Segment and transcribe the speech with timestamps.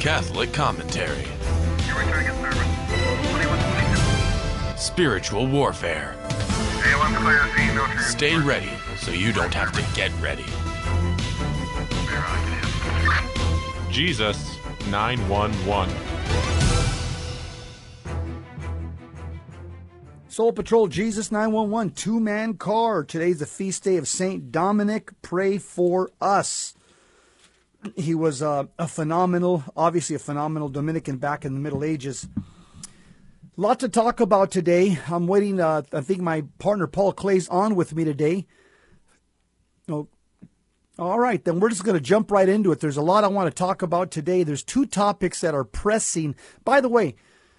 [0.00, 1.26] Catholic Commentary.
[4.78, 6.16] Spiritual Warfare.
[7.98, 10.46] Stay ready so you don't have to get ready.
[13.92, 14.56] Jesus
[14.88, 15.94] 911.
[20.28, 23.04] Soul Patrol Jesus 911 two man car.
[23.04, 25.10] Today's the feast day of Saint Dominic.
[25.20, 26.72] Pray for us.
[27.96, 32.28] He was uh, a phenomenal, obviously a phenomenal Dominican back in the Middle Ages.
[33.56, 34.98] Lot to talk about today.
[35.08, 35.60] I'm waiting.
[35.60, 38.46] Uh, I think my partner Paul Clay's on with me today.
[39.88, 40.08] Oh,
[40.98, 42.80] all right, then we're just going to jump right into it.
[42.80, 44.42] There's a lot I want to talk about today.
[44.42, 46.34] There's two topics that are pressing.
[46.64, 47.16] By the way,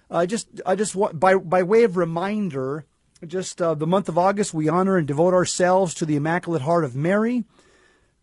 [0.08, 2.86] I just I just want by by way of reminder,
[3.26, 6.84] just uh, the month of August we honor and devote ourselves to the Immaculate Heart
[6.84, 7.44] of Mary.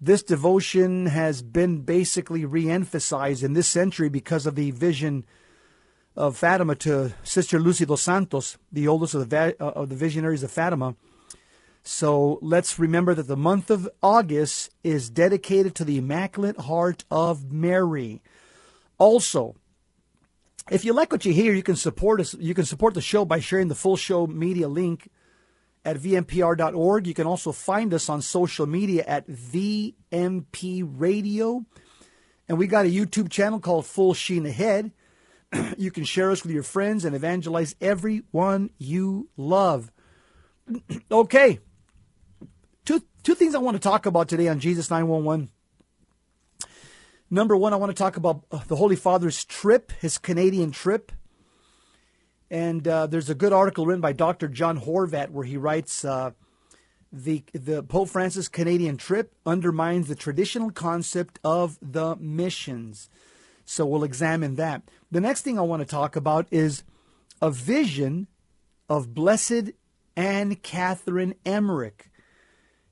[0.02, 5.26] This devotion has been basically re-emphasized in this century because of the vision
[6.16, 10.42] of Fatima to Sister Lucy dos Santos, the oldest of the, uh, of the visionaries
[10.42, 10.96] of Fatima.
[11.84, 17.52] So let's remember that the month of August is dedicated to the Immaculate Heart of
[17.52, 18.22] Mary.
[18.98, 19.56] Also,
[20.72, 22.34] if you like what you hear, you can support us.
[22.36, 25.10] You can support the show by sharing the full show media link
[25.86, 27.08] at vmpr.org.
[27.08, 31.66] You can also find us on social media at VMP Radio.
[32.48, 34.92] And we got a YouTube channel called Full Sheen Ahead.
[35.78, 39.92] you can share us with your friends and evangelize everyone you love.
[41.12, 41.60] okay.
[42.86, 45.50] Two, two things I want to talk about today on Jesus 911.
[47.32, 51.12] Number one, I want to talk about uh, the Holy Father's trip, his Canadian trip.
[52.52, 54.48] And uh, there's a good article written by Dr.
[54.48, 56.32] John Horvat where he writes uh,
[57.12, 63.10] the the Pope Francis Canadian trip undermines the traditional concept of the missions.
[63.66, 64.84] So we'll examine that.
[65.12, 66.84] The next thing I want to talk about is
[67.42, 68.28] a vision
[68.90, 69.72] of Blessed
[70.16, 72.10] Anne Catherine Emmerich.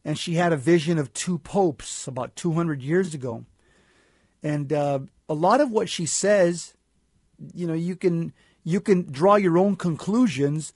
[0.05, 3.45] And she had a vision of two popes about 200 years ago.
[4.41, 6.75] And uh, a lot of what she says,
[7.53, 8.31] you know, you can
[8.67, 10.73] you can draw your own conclusions,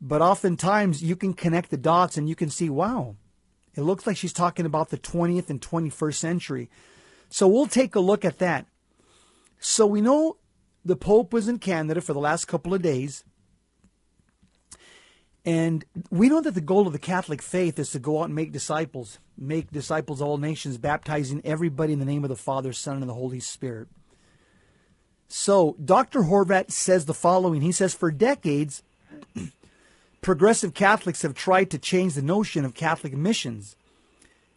[0.00, 3.14] but oftentimes you can connect the dots and you can see, wow,
[3.74, 6.70] it looks like she's talking about the 20th and 21st century.
[7.28, 8.64] So we'll take a look at that.
[9.58, 10.38] So we know
[10.82, 13.22] the Pope was in Canada for the last couple of days.
[15.44, 18.34] And we know that the goal of the Catholic faith is to go out and
[18.34, 22.72] make disciples, make disciples of all nations, baptizing everybody in the name of the Father,
[22.72, 23.88] Son, and the Holy Spirit.
[25.28, 26.22] So Dr.
[26.22, 27.60] Horvat says the following.
[27.60, 28.82] He says, for decades,
[30.20, 33.76] progressive Catholics have tried to change the notion of Catholic missions,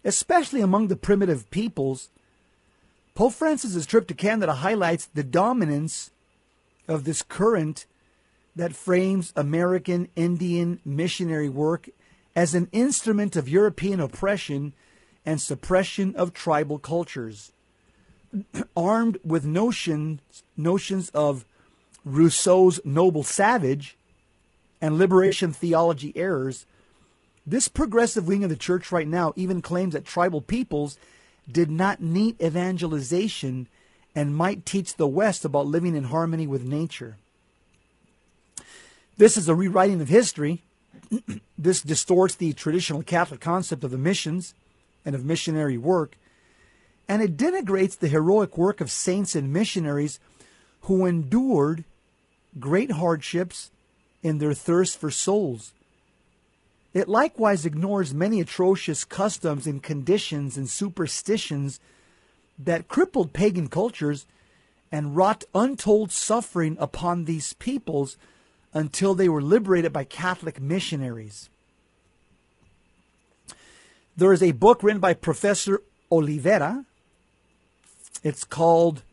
[0.03, 2.09] especially among the primitive peoples.
[3.15, 6.11] Pope Francis's trip to Canada highlights the dominance
[6.87, 7.85] of this current
[8.55, 11.89] that frames American Indian missionary work
[12.35, 14.73] as an instrument of European oppression
[15.25, 17.51] and suppression of tribal cultures.
[18.75, 20.21] Armed with notions
[20.55, 21.45] notions of
[22.05, 23.97] Rousseau's noble savage
[24.81, 26.65] and liberation theology errors,
[27.45, 30.97] this progressive wing of the church right now even claims that tribal peoples
[31.51, 33.67] did not need evangelization
[34.15, 37.17] and might teach the West about living in harmony with nature.
[39.17, 40.63] This is a rewriting of history.
[41.57, 44.53] this distorts the traditional Catholic concept of the missions
[45.05, 46.15] and of missionary work
[47.09, 50.19] and it denigrates the heroic work of saints and missionaries
[50.81, 51.83] who endured
[52.59, 53.71] great hardships
[54.21, 55.73] in their thirst for souls.
[56.93, 61.79] It likewise ignores many atrocious customs and conditions and superstitions
[62.59, 64.27] that crippled pagan cultures
[64.91, 68.17] and wrought untold suffering upon these peoples
[68.71, 71.49] until they were liberated by Catholic missionaries.
[74.15, 75.81] There is a book written by Professor
[76.11, 76.85] Oliveira
[78.23, 79.03] it's called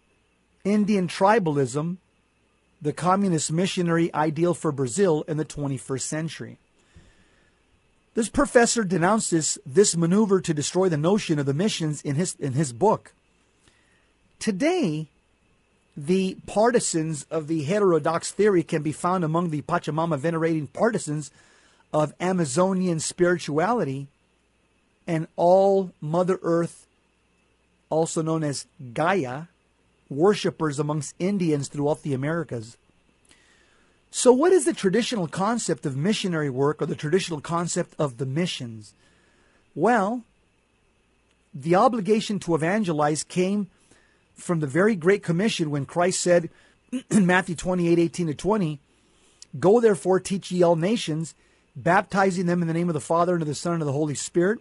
[0.64, 1.98] Indian Tribalism
[2.82, 6.58] The Communist Missionary Ideal for Brazil in the 21st Century.
[8.14, 12.54] This professor denounces this maneuver to destroy the notion of the missions in his, in
[12.54, 13.12] his book.
[14.38, 15.08] Today,
[15.96, 21.30] the partisans of the heterodox theory can be found among the Pachamama venerating partisans
[21.92, 24.08] of Amazonian spirituality
[25.06, 26.85] and all Mother Earth
[27.90, 29.44] also known as Gaia,
[30.08, 32.76] worshippers amongst Indians throughout the Americas.
[34.10, 38.26] So, what is the traditional concept of missionary work or the traditional concept of the
[38.26, 38.94] missions?
[39.74, 40.22] Well,
[41.52, 43.68] the obligation to evangelize came
[44.34, 46.50] from the very Great Commission when Christ said
[47.10, 48.80] in Matthew 28 18 to 20,
[49.58, 51.34] Go therefore, teach ye all nations,
[51.74, 53.92] baptizing them in the name of the Father, and of the Son, and of the
[53.92, 54.60] Holy Spirit,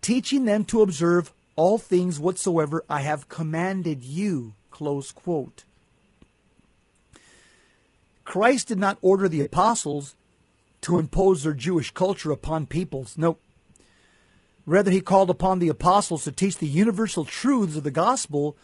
[0.00, 4.54] teaching them to observe all things whatsoever I have commanded you.
[4.70, 5.64] Close quote.
[8.24, 10.16] Christ did not order the apostles
[10.80, 13.18] to impose their Jewish culture upon peoples.
[13.18, 13.36] No.
[14.64, 18.56] Rather, he called upon the apostles to teach the universal truths of the gospel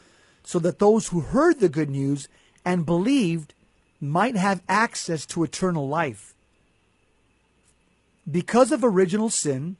[0.42, 2.28] so that those who heard the good news
[2.64, 3.52] and believed
[4.00, 6.34] might have access to eternal life.
[8.30, 9.76] Because of original sin,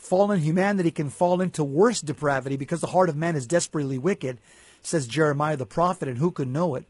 [0.00, 4.38] fallen humanity can fall into worse depravity because the heart of man is desperately wicked,
[4.82, 6.84] says Jeremiah the prophet, and who can know it?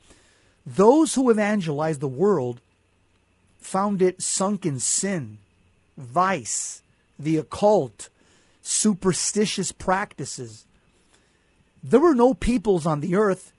[0.64, 2.60] Those who evangelized the world
[3.58, 5.38] found it sunk in sin,
[5.98, 6.82] vice,
[7.18, 8.08] the occult,
[8.62, 10.64] superstitious practices.
[11.82, 13.52] There were no peoples on the earth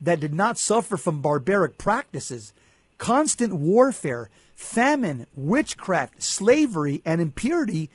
[0.00, 2.52] that did not suffer from barbaric practices,
[2.98, 7.88] constant warfare, famine, witchcraft, slavery, and impurity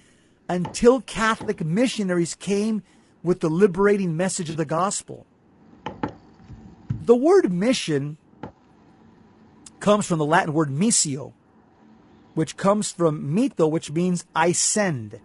[0.49, 2.83] until Catholic missionaries came
[3.21, 5.25] with the liberating message of the gospel.
[6.89, 8.17] The word mission
[9.79, 11.33] comes from the Latin word missio,
[12.33, 15.19] which comes from mitto, which means I send.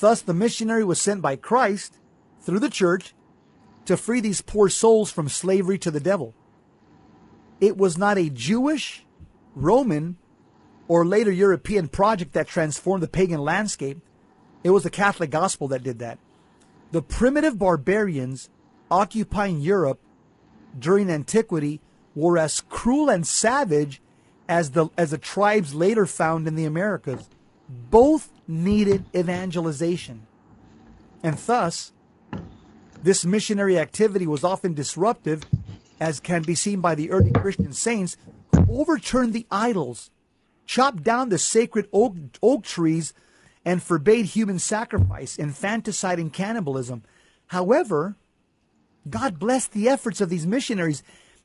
[0.00, 1.98] Thus, the missionary was sent by Christ
[2.40, 3.14] through the church
[3.84, 6.34] to free these poor souls from slavery to the devil.
[7.60, 9.04] It was not a Jewish,
[9.54, 10.16] Roman,
[10.88, 14.00] or later European project that transformed the pagan landscape.
[14.64, 16.18] It was the Catholic gospel that did that.
[16.92, 18.48] The primitive barbarians
[18.90, 19.98] occupying Europe
[20.78, 21.80] during antiquity
[22.14, 24.00] were as cruel and savage
[24.48, 27.28] as the as the tribes later found in the Americas.
[27.68, 30.26] Both needed evangelization.
[31.22, 31.92] And thus,
[33.02, 35.44] this missionary activity was often disruptive,
[35.98, 38.16] as can be seen by the early Christian saints
[38.54, 40.10] who overturned the idols,
[40.66, 43.14] chopped down the sacred oak, oak trees,
[43.64, 47.02] and forbade human sacrifice, infanticide, and cannibalism.
[47.48, 48.16] However,
[49.08, 51.02] God blessed the efforts of these missionaries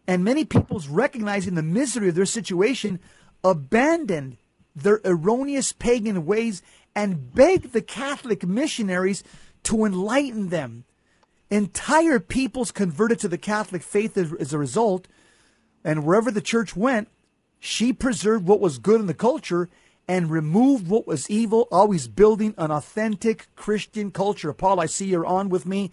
[0.07, 2.99] and many peoples, recognizing the misery of their situation,
[3.43, 4.37] abandoned
[4.73, 6.61] their erroneous pagan ways
[6.95, 9.23] and begged the Catholic missionaries
[9.63, 10.85] to enlighten them.
[11.49, 15.07] Entire peoples converted to the Catholic faith as, a result,
[15.83, 17.09] and wherever the church went,
[17.59, 19.69] she preserved what was good in the culture
[20.07, 24.53] and removed what was evil, always building an authentic Christian culture.
[24.53, 25.91] Paul, I see you're on with me.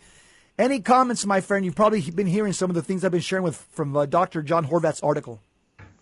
[0.57, 1.65] Any comments, my friend?
[1.65, 4.41] You've probably been hearing some of the things I've been sharing with from uh, Dr.
[4.43, 5.41] John Horvat's article.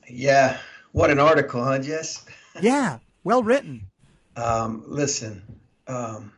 [0.06, 0.58] Yeah,
[0.92, 2.26] what an article, huh, Jess?
[2.60, 3.86] yeah, well written.
[4.36, 5.42] Um, listen,
[5.86, 6.32] um,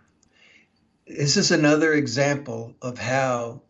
[1.09, 3.63] this is another example of how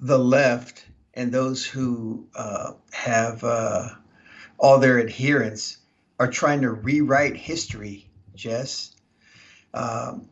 [0.00, 0.84] the left
[1.14, 3.90] and those who uh, have uh,
[4.58, 5.78] all their adherents
[6.18, 8.94] are trying to rewrite history, Jess.
[9.72, 10.28] Um,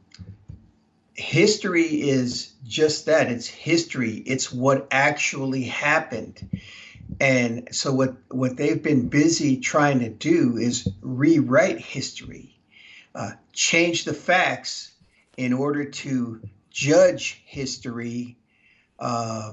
[1.14, 6.49] history is just that it's history it's what actually happened
[7.20, 12.58] and so what what they've been busy trying to do is rewrite history
[13.15, 14.93] uh, change the facts
[15.36, 18.36] in order to judge history
[18.98, 19.53] uh,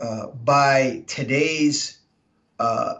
[0.00, 1.98] uh, by today's
[2.60, 2.94] uh,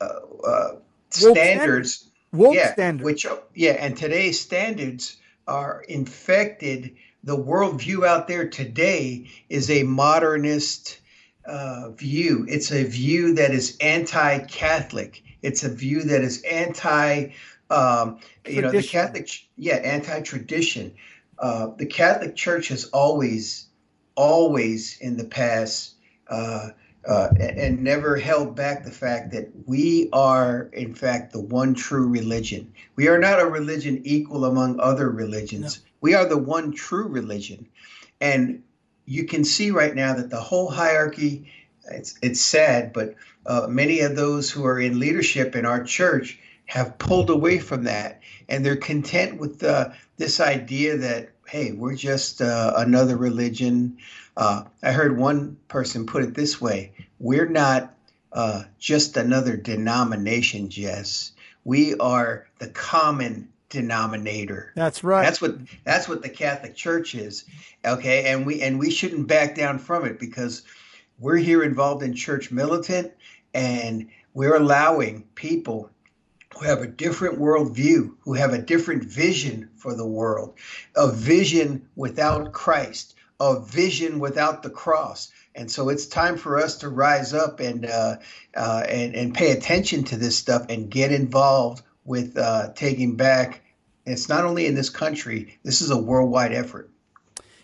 [0.00, 0.08] uh,
[0.46, 0.70] uh,
[1.10, 3.04] standards Woke yeah standards.
[3.04, 11.00] which yeah and today's standards are infected the worldview out there today is a modernist
[11.48, 12.46] uh, view.
[12.48, 15.22] It's a view that is anti-Catholic.
[15.42, 17.30] It's a view that is anti,
[17.70, 20.94] um, you know, the Catholic, yeah, anti-tradition.
[21.38, 23.66] Uh, the Catholic Church has always,
[24.14, 25.94] always in the past,
[26.28, 26.70] uh,
[27.06, 32.06] uh, and, never held back the fact that we are, in fact, the one true
[32.08, 32.72] religion.
[32.96, 35.80] We are not a religion equal among other religions.
[36.00, 37.68] We are the one true religion.
[38.20, 38.62] And
[39.06, 41.50] you can see right now that the whole hierarchy,
[41.90, 43.14] it's, it's sad, but
[43.46, 47.84] uh, many of those who are in leadership in our church have pulled away from
[47.84, 48.20] that.
[48.48, 53.98] And they're content with uh, this idea that, hey, we're just uh, another religion.
[54.36, 57.94] Uh, I heard one person put it this way we're not
[58.32, 61.32] uh, just another denomination, Jess.
[61.64, 64.72] We are the common denominator.
[64.76, 65.22] That's right.
[65.22, 67.44] That's what that's what the Catholic Church is.
[67.84, 70.62] Okay, and we and we shouldn't back down from it because
[71.18, 73.12] we're here involved in church militant
[73.52, 75.90] and we're allowing people
[76.58, 80.54] who have a different worldview, who have a different vision for the world,
[80.96, 85.30] a vision without Christ, a vision without the cross.
[85.54, 88.16] And so it's time for us to rise up and uh,
[88.56, 93.62] uh, and and pay attention to this stuff and get involved with uh, taking back.
[94.04, 96.90] It's not only in this country; this is a worldwide effort.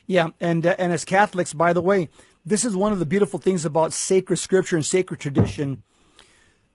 [0.07, 2.11] Yeah, and uh, and as Catholics, by the way,
[2.47, 5.83] this is one of the beautiful things about sacred scripture and sacred tradition.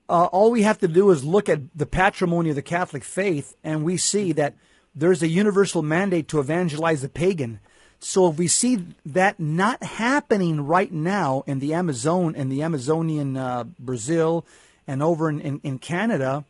[0.10, 3.56] Uh, all we have to do is look at the patrimony of the Catholic faith,
[3.63, 4.56] and we see that
[4.96, 7.60] there's a universal mandate to evangelize the pagan.
[8.00, 13.38] So if we see that not happening right now in the Amazon and the Amazonian
[13.38, 14.46] uh, Brazil
[14.88, 16.44] and over in, in, in, Canada,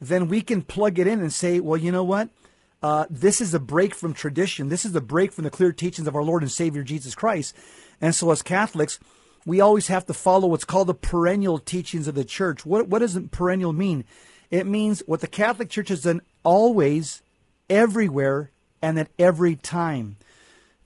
[0.00, 2.30] then we can plug it in and say, well, you know what?
[2.82, 4.68] Uh, this is a break from tradition.
[4.70, 7.54] This is a break from the clear teachings of our Lord and Savior Jesus Christ.
[8.00, 8.98] And so as Catholics,
[9.46, 12.66] we always have to follow what's called the perennial teachings of the church.
[12.66, 14.04] What, what does perennial mean?
[14.50, 17.22] It means what the Catholic Church has done always,
[17.68, 20.16] everywhere, and at every time.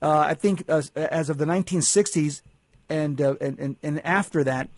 [0.01, 2.41] Uh, I think as, as, of the 1960s
[2.89, 4.69] and, uh, and, and, and after that,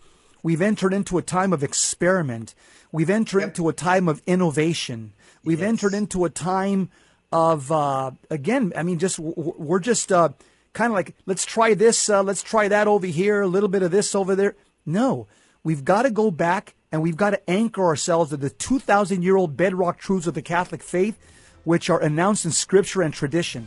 [0.42, 2.54] we've entered into a time of experiment.
[2.92, 3.48] We've entered yep.
[3.48, 5.12] into a time of innovation.
[5.42, 5.68] We've yes.
[5.68, 6.90] entered into a time
[7.32, 8.72] of uh, again.
[8.76, 10.30] I mean, just we're just uh,
[10.76, 13.82] kind of like let's try this, uh, let's try that over here, a little bit
[13.82, 14.54] of this over there.
[14.84, 15.26] No,
[15.64, 19.36] we've got to go back and we've got to anchor ourselves to the 2,000 year
[19.36, 21.18] old bedrock truths of the Catholic faith,
[21.64, 23.66] which are announced in Scripture and tradition.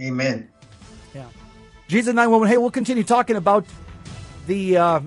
[0.00, 0.48] Amen.
[1.12, 1.26] Yeah.
[1.88, 2.52] Jesus 911.
[2.52, 3.66] Hey, we'll continue talking about
[4.46, 5.00] the uh,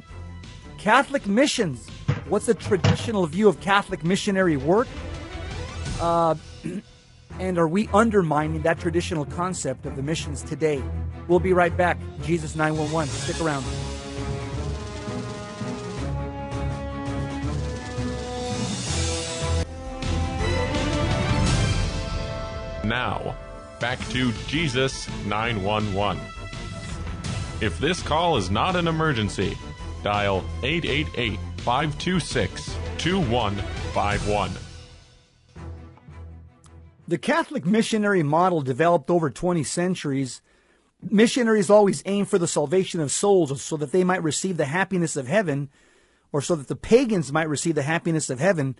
[0.77, 1.87] Catholic missions.
[2.27, 4.87] What's the traditional view of Catholic missionary work?
[6.01, 6.35] Uh,
[7.39, 10.83] and are we undermining that traditional concept of the missions today?
[11.27, 11.97] We'll be right back.
[12.23, 13.09] Jesus 911.
[13.13, 13.65] Stick around.
[22.83, 23.35] Now,
[23.79, 26.21] back to Jesus 911.
[27.61, 29.57] If this call is not an emergency,
[30.03, 34.70] dial 888 526 2151.
[37.11, 40.41] The Catholic missionary model developed over 20 centuries.
[41.01, 45.17] Missionaries always aim for the salvation of souls so that they might receive the happiness
[45.17, 45.69] of heaven,
[46.31, 48.77] or so that the pagans might receive the happiness of heaven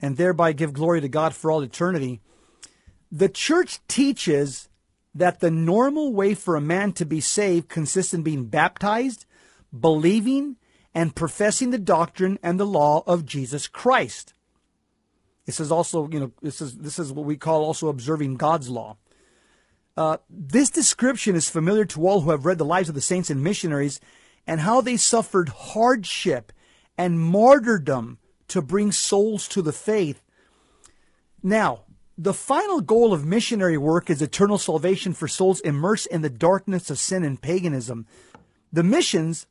[0.00, 2.20] and thereby give glory to God for all eternity.
[3.10, 4.68] The church teaches
[5.12, 9.26] that the normal way for a man to be saved consists in being baptized,
[9.76, 10.54] believing,
[10.94, 14.34] and professing the doctrine and the law of Jesus Christ.
[15.46, 18.68] This is also, you know, this is this is what we call also observing God's
[18.68, 18.96] law.
[19.96, 23.28] Uh, this description is familiar to all who have read the lives of the saints
[23.28, 24.00] and missionaries
[24.46, 26.52] and how they suffered hardship
[26.96, 28.18] and martyrdom
[28.48, 30.22] to bring souls to the faith.
[31.42, 31.80] Now,
[32.16, 36.90] the final goal of missionary work is eternal salvation for souls immersed in the darkness
[36.90, 38.06] of sin and paganism.
[38.72, 39.46] The missions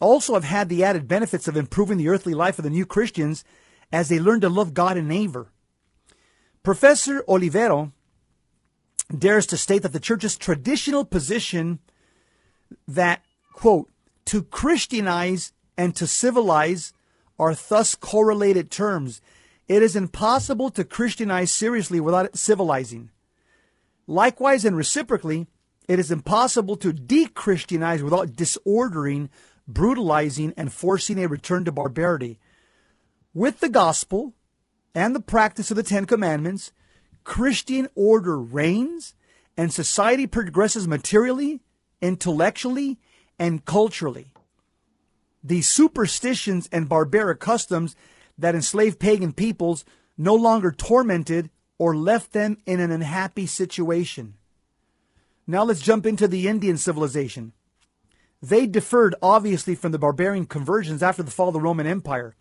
[0.00, 3.44] also have had the added benefits of improving the earthly life of the new Christians
[3.92, 5.48] as they learn to love God and neighbor.
[6.62, 7.92] Professor Oliveira
[9.16, 11.78] dares to state that the church's traditional position
[12.86, 13.90] that, quote,
[14.26, 16.92] to Christianize and to civilize
[17.38, 19.22] are thus correlated terms
[19.68, 23.10] it is impossible to Christianize seriously without civilizing.
[24.06, 25.46] Likewise and reciprocally,
[25.86, 29.28] it is impossible to de-Christianize without disordering,
[29.66, 32.38] brutalizing, and forcing a return to barbarity.
[33.38, 34.34] With the gospel
[34.96, 36.72] and the practice of the Ten Commandments,
[37.22, 39.14] Christian order reigns
[39.56, 41.60] and society progresses materially,
[42.02, 42.98] intellectually,
[43.38, 44.32] and culturally.
[45.44, 47.94] The superstitions and barbaric customs
[48.36, 49.84] that enslaved pagan peoples
[50.16, 54.34] no longer tormented or left them in an unhappy situation.
[55.46, 57.52] Now let's jump into the Indian civilization.
[58.42, 62.34] They differed obviously from the barbarian conversions after the fall of the Roman Empire.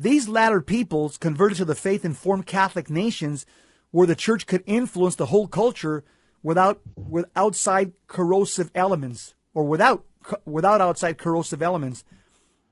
[0.00, 3.44] These latter peoples converted to the faith and formed Catholic nations
[3.90, 6.04] where the church could influence the whole culture
[6.40, 10.04] without with outside corrosive elements or without
[10.44, 12.04] without outside corrosive elements.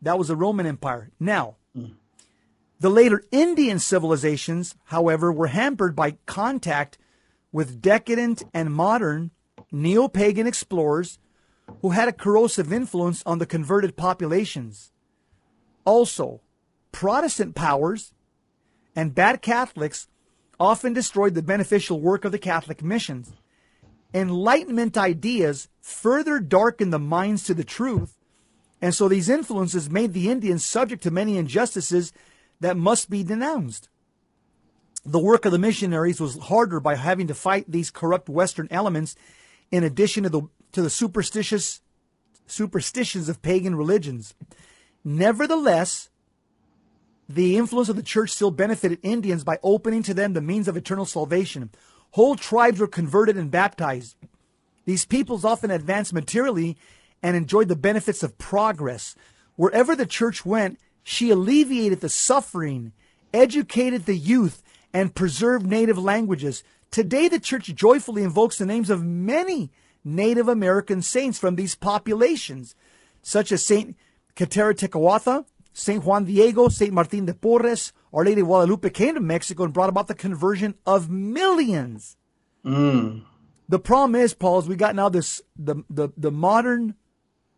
[0.00, 1.10] That was the Roman Empire.
[1.18, 1.56] Now.
[2.78, 6.98] The later Indian civilizations, however, were hampered by contact
[7.50, 9.30] with decadent and modern
[9.72, 11.18] neo pagan explorers
[11.80, 14.92] who had a corrosive influence on the converted populations.
[15.86, 16.42] Also,
[16.96, 18.14] Protestant powers
[18.94, 20.08] and bad Catholics
[20.58, 23.34] often destroyed the beneficial work of the Catholic missions.
[24.14, 28.16] Enlightenment ideas further darkened the minds to the truth,
[28.80, 32.14] and so these influences made the Indians subject to many injustices
[32.60, 33.90] that must be denounced.
[35.04, 39.16] The work of the missionaries was harder by having to fight these corrupt Western elements
[39.70, 41.82] in addition to the to the superstitious
[42.46, 44.34] superstitions of pagan religions.
[45.04, 46.08] Nevertheless,
[47.28, 50.76] the influence of the church still benefited Indians by opening to them the means of
[50.76, 51.70] eternal salvation.
[52.12, 54.16] Whole tribes were converted and baptized.
[54.84, 56.76] These peoples often advanced materially
[57.22, 59.16] and enjoyed the benefits of progress.
[59.56, 62.92] Wherever the church went, she alleviated the suffering,
[63.34, 66.62] educated the youth, and preserved native languages.
[66.90, 69.70] Today, the church joyfully invokes the names of many
[70.04, 72.76] Native American saints from these populations,
[73.22, 73.96] such as Saint
[74.36, 75.44] Kateri Tekakwitha,
[75.78, 76.02] St.
[76.02, 76.90] Juan Diego, St.
[76.90, 80.74] Martin de Porres, Our Lady of Guadalupe came to Mexico and brought about the conversion
[80.86, 82.16] of millions.
[82.64, 83.24] Mm.
[83.68, 86.94] The problem is, Paul, is we got now this the the, the modern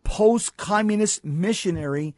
[0.02, 2.16] post-communist missionary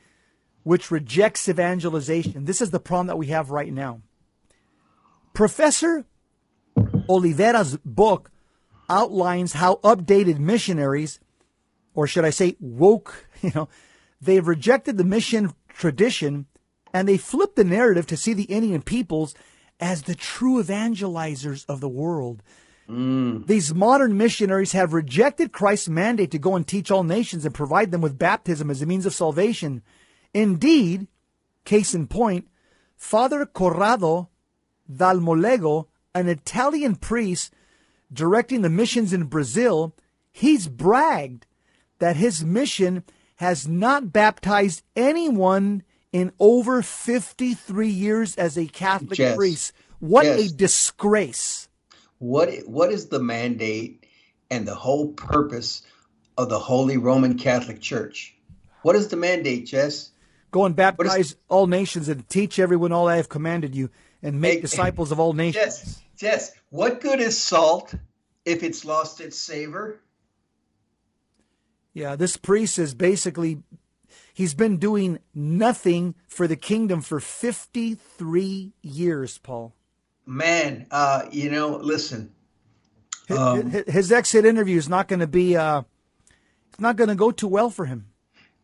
[0.63, 2.47] which rejects evangelization.
[2.47, 4.01] This is the problem that we have right now.
[5.35, 6.07] Professor
[7.11, 8.31] Oliveira's book
[8.89, 11.21] outlines how updated missionaries,
[11.93, 13.69] or should I say woke, you know,
[14.19, 16.47] they've rejected the mission tradition
[16.93, 19.35] and they flip the narrative to see the Indian peoples
[19.79, 22.43] as the true evangelizers of the world.
[22.89, 23.47] Mm.
[23.47, 27.91] These modern missionaries have rejected Christ's mandate to go and teach all nations and provide
[27.91, 29.83] them with baptism as a means of salvation.
[30.35, 31.07] Indeed,
[31.65, 32.49] case in point,
[32.97, 34.29] Father Corrado
[34.93, 37.55] Dalmonego, an Italian priest
[38.13, 39.95] directing the missions in Brazil,
[40.33, 41.47] he's bragged
[42.01, 43.05] that his mission
[43.41, 45.83] has not baptized anyone
[46.13, 49.35] in over 53 years as a Catholic Yes.
[49.35, 49.73] priest.
[49.99, 50.51] What Yes.
[50.51, 51.67] a disgrace.
[52.19, 54.05] What what is the mandate
[54.51, 55.81] and the whole purpose
[56.37, 58.35] of the Holy Roman Catholic Church?
[58.83, 60.11] What is the mandate, Jess?
[60.51, 63.89] Go and is- baptize all nations and teach everyone all I have commanded you
[64.23, 65.65] and make disciples of all nations.
[65.65, 67.95] Jess, Jess, what good is salt
[68.45, 69.99] if it's lost its savor?
[71.93, 73.63] Yeah, this priest is basically
[74.33, 79.75] he's been doing nothing for the kingdom for 53 years, Paul.
[80.27, 82.31] Man, uh, you know, listen,
[83.27, 85.83] His, Um, his exit interview is not going to be uh
[86.69, 88.07] it's not going to go too well for him.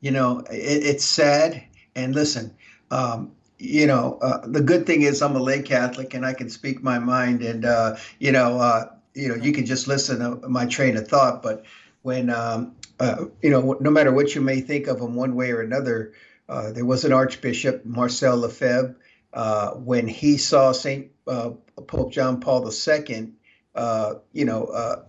[0.01, 1.62] you know, it, it's sad.
[1.97, 2.55] And listen,
[2.91, 6.51] um, you know, uh, the good thing is I'm a lay Catholic and I can
[6.51, 10.49] speak my mind, and uh, you know, uh, you know, you can just listen to
[10.49, 11.43] my train of thought.
[11.43, 11.65] But
[12.03, 15.50] when, um, uh, you know, no matter what you may think of him one way
[15.50, 16.12] or another,
[16.48, 18.96] uh, there was an Archbishop Marcel Lefebvre
[19.32, 21.50] uh, when he saw Saint uh,
[21.87, 23.32] Pope John Paul II,
[23.74, 25.02] uh, you know, uh,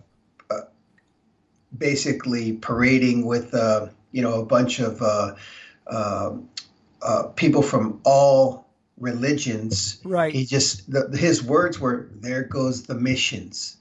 [0.50, 0.60] uh,
[1.76, 5.34] basically parading with, uh, you know, a bunch of uh,
[5.86, 6.50] um,
[7.00, 10.00] uh, people from all religions.
[10.04, 10.34] Right.
[10.34, 13.77] He just the, his words were, "There goes the missions,"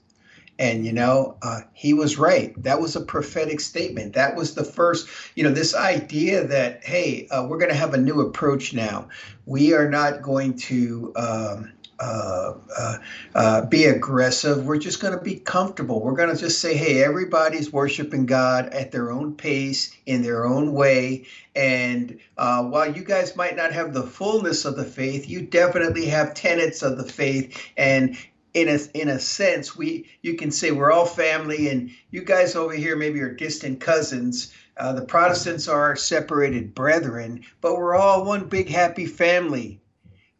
[0.60, 2.54] and you know uh, he was right.
[2.62, 4.14] That was a prophetic statement.
[4.14, 5.08] That was the first.
[5.36, 9.10] You know, this idea that hey, uh, we're going to have a new approach now.
[9.46, 11.14] We are not going to.
[11.16, 12.98] Um, uh, uh,
[13.34, 14.68] uh, be aggressive.
[14.68, 16.00] We're just going to be comfortable.
[16.00, 20.46] We're going to just say, hey, everybody's worshiping God at their own pace, in their
[20.46, 21.26] own way.
[21.56, 26.06] And uh, while you guys might not have the fullness of the faith, you definitely
[26.06, 27.60] have tenets of the faith.
[27.78, 28.16] And
[28.62, 32.56] in a in a sense, we you can say we're all family, and you guys
[32.56, 34.54] over here maybe are distant cousins.
[34.78, 39.80] Uh, the Protestants are separated brethren, but we're all one big happy family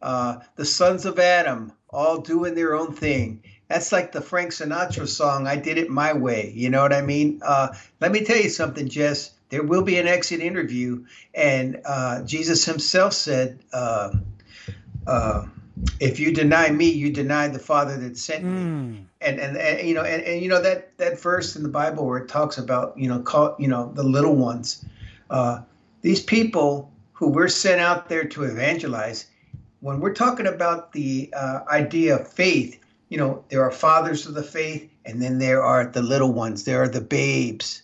[0.02, 3.42] uh, the sons of Adam, all doing their own thing.
[3.68, 6.52] That's like the Frank Sinatra song, I Did It My Way.
[6.54, 7.40] You know what I mean?
[7.44, 7.68] Uh,
[8.00, 9.32] let me tell you something, Jess.
[9.50, 11.04] There will be an exit interview.
[11.34, 14.12] And uh, Jesus himself said, uh,
[15.06, 15.46] uh,
[16.00, 18.50] if you deny me, you deny the Father that sent me.
[18.50, 19.04] Mm.
[19.20, 22.06] and, and and you know and, and you know that that verse in the bible
[22.06, 24.84] where it talks about you know call you know the little ones
[25.30, 25.60] uh,
[26.02, 29.26] these people who we're sent out there to evangelize
[29.80, 34.34] when we're talking about the uh, idea of faith you know there are fathers of
[34.34, 36.64] the faith and then there are the little ones.
[36.64, 37.82] There are the babes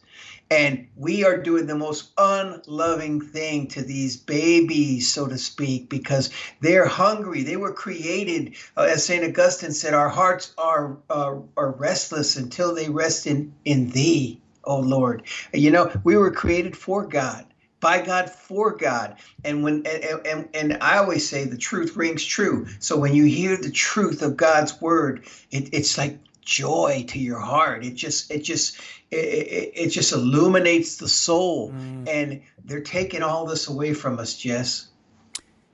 [0.51, 6.31] and we are doing the most unloving thing to these babies, so to speak, because
[6.61, 7.43] they're hungry.
[7.43, 9.25] They were created, uh, as St.
[9.25, 14.79] Augustine said, our hearts are, uh, are restless until they rest in, in Thee, O
[14.79, 15.23] Lord.
[15.53, 17.47] You know, we were created for God.
[17.81, 22.25] By God, for God, and when and, and and I always say the truth rings
[22.25, 22.67] true.
[22.79, 27.41] So when you hear the truth of God's word, it, it's like joy to your
[27.41, 27.85] heart.
[27.85, 28.79] It just it just
[29.11, 31.73] it, it, it just illuminates the soul.
[32.09, 34.89] And they're taking all this away from us, Jess.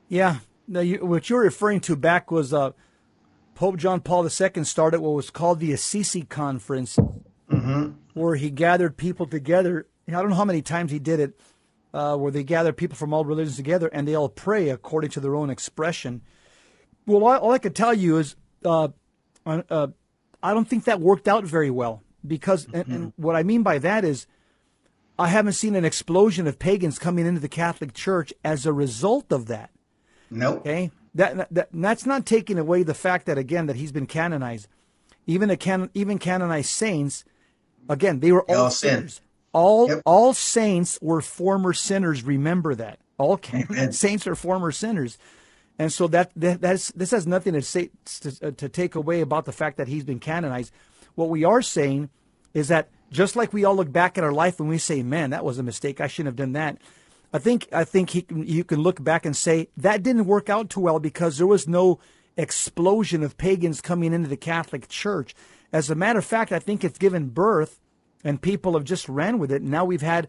[0.08, 0.38] Yeah.
[0.66, 2.72] Now, you, what you're referring to back was uh,
[3.54, 6.96] Pope John Paul II started what was called the Assisi Conference
[7.50, 7.90] mm-hmm.
[8.14, 9.86] where he gathered people together.
[10.08, 11.40] I don't know how many times he did it,
[11.92, 15.20] uh, where they gathered people from all religions together and they all pray according to
[15.20, 16.22] their own expression.
[17.06, 18.88] Well, all, all I could tell you is uh,
[19.46, 19.88] uh,
[20.42, 22.76] I don't think that worked out very well because, mm-hmm.
[22.76, 23.22] and, and mm-hmm.
[23.22, 24.26] what I mean by that is,
[25.18, 29.32] I haven't seen an explosion of pagans coming into the Catholic Church as a result
[29.32, 29.70] of that.
[30.30, 30.52] No.
[30.52, 30.60] Nope.
[30.60, 30.90] Okay.
[31.14, 34.68] That, that that's not taking away the fact that again that he's been canonized.
[35.26, 37.24] Even a can, even canonized saints,
[37.88, 39.20] again they were all, all sinners.
[39.52, 40.02] All yep.
[40.06, 42.22] all saints were former sinners.
[42.22, 43.00] Remember that.
[43.18, 45.18] All canonized saints are former sinners.
[45.80, 47.88] And so that, that this has nothing to say
[48.20, 50.74] to, to take away about the fact that he's been canonized.
[51.14, 52.10] What we are saying
[52.52, 55.30] is that just like we all look back at our life and we say, "Man,
[55.30, 55.98] that was a mistake.
[55.98, 56.76] I shouldn't have done that."
[57.32, 60.68] I think I think he, you can look back and say that didn't work out
[60.68, 61.98] too well because there was no
[62.36, 65.34] explosion of pagans coming into the Catholic Church.
[65.72, 67.80] As a matter of fact, I think it's given birth,
[68.22, 69.62] and people have just ran with it.
[69.62, 70.28] Now we've had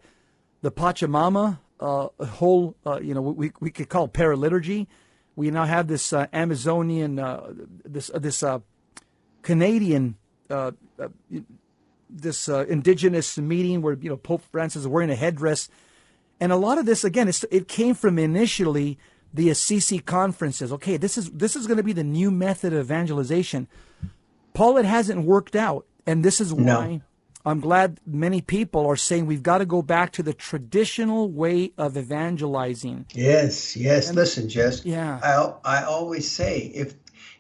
[0.62, 4.88] the Pachamama uh, whole, uh, you know, we we could call paraliturgy.
[5.42, 7.52] We now have this uh, Amazonian, uh,
[7.84, 8.60] this uh, this uh,
[9.42, 10.16] Canadian,
[10.52, 10.70] uh,
[12.08, 15.68] this indigenous meeting where you know Pope Francis is wearing a headdress,
[16.40, 19.00] and a lot of this again, it came from initially
[19.34, 20.72] the Assisi conferences.
[20.74, 23.68] Okay, this is this is going to be the new method of evangelization.
[24.54, 27.02] Paul, it hasn't worked out, and this is why no.
[27.46, 31.72] I'm glad many people are saying we've got to go back to the traditional way
[31.78, 33.06] of evangelizing.
[33.14, 34.10] Yes, yes.
[34.10, 34.86] And, Listen, Jess.
[34.86, 35.20] Yeah.
[35.24, 36.94] I I always say if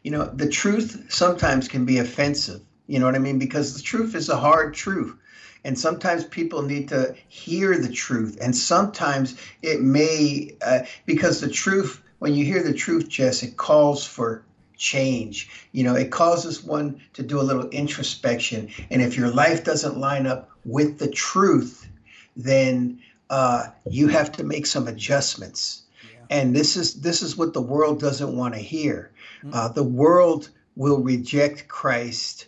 [0.03, 2.61] you know the truth sometimes can be offensive.
[2.87, 3.39] You know what I mean?
[3.39, 5.15] Because the truth is a hard truth.
[5.63, 8.37] And sometimes people need to hear the truth.
[8.41, 13.57] And sometimes it may, uh, because the truth, when you hear the truth, Jess, it
[13.57, 14.43] calls for
[14.81, 15.49] change.
[15.71, 18.69] You know, it causes one to do a little introspection.
[18.89, 21.87] And if your life doesn't line up with the truth,
[22.35, 25.83] then uh, you have to make some adjustments.
[26.03, 26.25] Yeah.
[26.31, 29.11] And this is this is what the world doesn't want to hear.
[29.43, 29.53] Mm-hmm.
[29.53, 32.47] Uh, the world will reject Christ,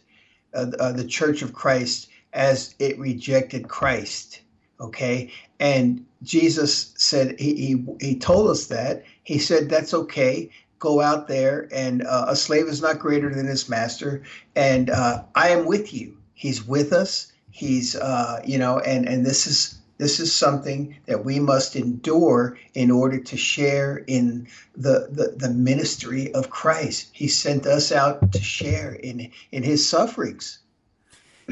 [0.54, 4.42] uh, uh, the Church of Christ, as it rejected Christ.
[4.80, 10.50] Okay, and Jesus said he, he he told us that he said that's okay
[10.84, 14.22] go out there and uh, a slave is not greater than his master.
[14.54, 16.18] And uh, i am with you.
[16.34, 17.32] He's with us.
[17.52, 22.58] He's uh, you know and and this is this is something that we must endure
[22.74, 27.12] in order to share in the, the, the ministry of christ.
[27.14, 30.60] He sent us out to share in in his sufferings.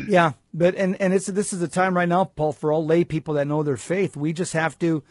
[0.08, 3.06] Yeah but and and it's this is the time right now paul for all lay
[3.06, 4.18] people that know their faith.
[4.18, 5.04] We just have to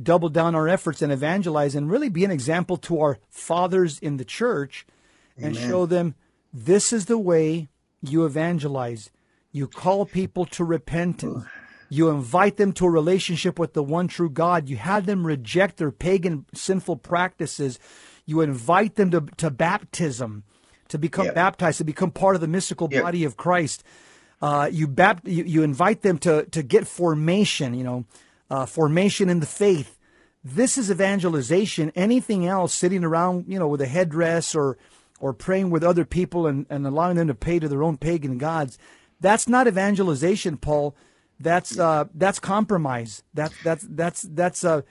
[0.00, 4.16] double down our efforts and evangelize and really be an example to our fathers in
[4.16, 4.86] the church
[5.38, 5.48] Amen.
[5.48, 6.14] and show them
[6.52, 7.68] this is the way
[8.00, 9.10] you evangelize.
[9.52, 11.44] You call people to repentance.
[11.90, 14.68] You invite them to a relationship with the one true God.
[14.68, 17.78] You have them reject their pagan sinful practices.
[18.26, 20.44] You invite them to, to baptism,
[20.88, 21.34] to become yep.
[21.34, 23.02] baptized, to become part of the mystical yep.
[23.02, 23.84] body of Christ.
[24.42, 28.04] Uh, you, bap- you, you invite them to, to get formation, you know,
[28.50, 29.98] uh, formation in the faith.
[30.44, 31.92] This is evangelization.
[31.94, 34.78] Anything else, sitting around, you know, with a headdress or
[35.20, 38.38] or praying with other people and, and allowing them to pay to their own pagan
[38.38, 38.78] gods,
[39.20, 40.94] that's not evangelization, Paul.
[41.40, 43.22] That's uh, that's compromise.
[43.34, 44.82] That that's that's that's uh,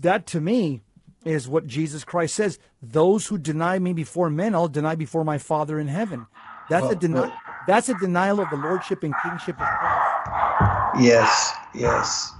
[0.00, 0.80] that to me
[1.24, 2.58] is what Jesus Christ says.
[2.82, 6.26] Those who deny me before men, I'll deny before my Father in heaven.
[6.68, 7.32] That's a deni-
[7.66, 11.00] That's a denial of the lordship and kingship of Christ.
[11.00, 12.32] Yes, yes.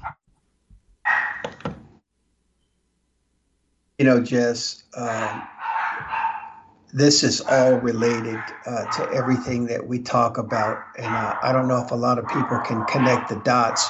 [3.98, 5.40] You know, Jess, uh,
[6.92, 10.82] this is all related uh, to everything that we talk about.
[10.96, 13.88] And uh, I don't know if a lot of people can connect the dots,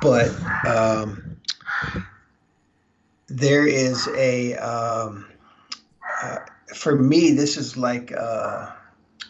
[0.00, 0.28] but
[0.66, 1.36] um,
[3.28, 5.26] there is a, um,
[6.22, 6.38] uh,
[6.74, 8.70] for me, this is like, uh,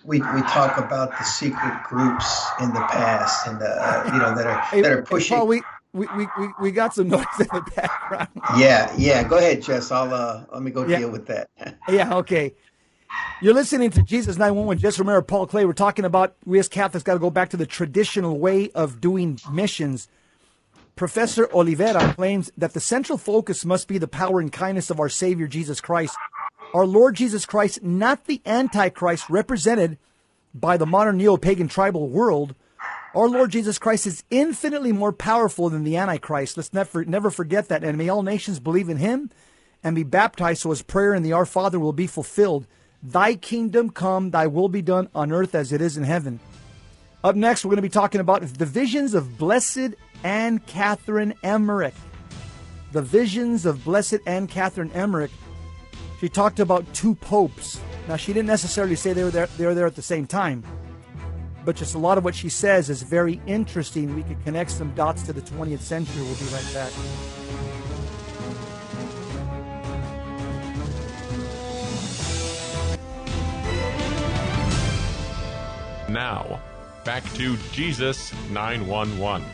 [0.04, 4.46] we, we talk about the secret groups in the past and uh, you know that
[4.46, 5.36] are that are pushing.
[5.36, 5.62] Paul, we,
[5.96, 6.06] we,
[6.38, 8.28] we, we got some noise in the background.
[8.58, 9.22] Yeah, yeah.
[9.24, 9.90] Go ahead, Jess.
[9.90, 10.98] I'll uh, let me go yeah.
[10.98, 11.48] deal with that.
[11.88, 12.54] yeah, okay.
[13.40, 14.80] You're listening to Jesus 911.
[14.80, 15.64] Just remember, Paul Clay.
[15.64, 19.00] We're talking about we as Catholics got to go back to the traditional way of
[19.00, 20.08] doing missions.
[20.96, 25.10] Professor Oliveira claims that the central focus must be the power and kindness of our
[25.10, 26.16] Savior Jesus Christ,
[26.74, 29.98] our Lord Jesus Christ, not the Antichrist represented
[30.54, 32.54] by the modern neo pagan tribal world
[33.16, 36.58] our Lord Jesus Christ is infinitely more powerful than the Antichrist.
[36.58, 37.82] Let's never, never forget that.
[37.82, 39.30] And may all nations believe in him
[39.82, 42.66] and be baptized so his prayer in the Our Father will be fulfilled.
[43.02, 46.40] Thy kingdom come, thy will be done on earth as it is in heaven.
[47.24, 51.94] Up next, we're going to be talking about the visions of Blessed Anne Catherine Emmerich.
[52.92, 55.30] The visions of Blessed Anne Catherine Emmerich.
[56.20, 57.80] She talked about two popes.
[58.08, 60.64] Now, she didn't necessarily say they were there, they were there at the same time,
[61.66, 64.14] but just a lot of what she says is very interesting.
[64.14, 66.22] We could connect some dots to the 20th century.
[66.22, 66.92] We'll be right back.
[76.08, 76.60] Now,
[77.04, 79.44] back to Jesus 911.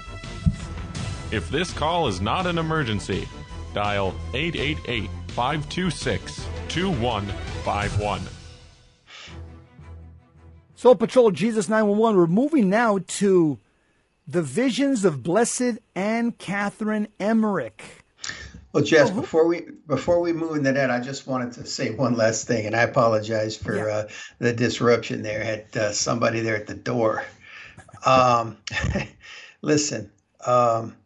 [1.33, 3.27] If this call is not an emergency,
[3.73, 8.42] dial 888 526 2151.
[10.83, 12.19] Soul Patrol Jesus 911.
[12.19, 13.57] We're moving now to
[14.27, 17.85] the visions of Blessed Anne Catherine Emmerich.
[18.73, 22.17] Well, Jess, before we before we move into that, I just wanted to say one
[22.17, 23.95] last thing, and I apologize for Yeah.
[23.95, 24.09] uh,
[24.41, 25.43] the disruption there.
[25.43, 27.23] I had uh, somebody there at the door.
[28.05, 28.57] Um,
[29.63, 30.11] listen,
[30.45, 30.97] um,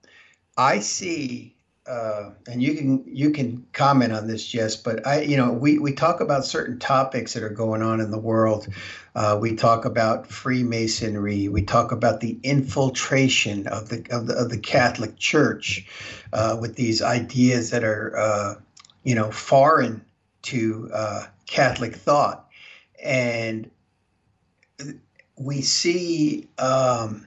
[0.57, 1.55] I see,
[1.89, 4.77] uh, and you can you can comment on this, Jess.
[4.77, 8.11] But I, you know, we we talk about certain topics that are going on in
[8.11, 8.69] the world.
[9.15, 11.49] Uh, we talk about Freemasonry.
[11.49, 15.87] We talk about the infiltration of the of the, of the Catholic Church
[16.33, 18.55] uh, with these ideas that are, uh,
[19.05, 20.05] you know, foreign
[20.43, 22.49] to uh, Catholic thought,
[23.03, 23.71] and
[25.39, 27.26] we see um,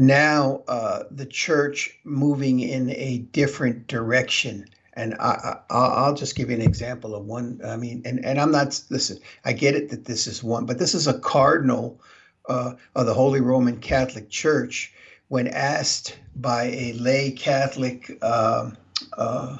[0.00, 4.64] now uh, the church moving in a different direction.
[4.94, 7.60] And I, I, I'll I'll just give you an example of one.
[7.64, 10.78] I mean, and, and I'm not, listen, I get it that this is one, but
[10.78, 12.00] this is a cardinal
[12.48, 14.92] uh, of the Holy Roman Catholic Church
[15.28, 18.76] when asked by a lay Catholic um,
[19.18, 19.58] uh,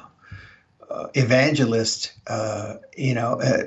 [0.89, 3.63] uh, evangelist, uh, you know, uh,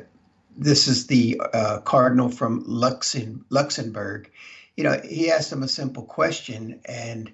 [0.56, 1.40] this is the
[1.84, 4.30] cardinal from Luxem- Luxembourg.
[4.76, 7.30] You know, he asked him a simple question, and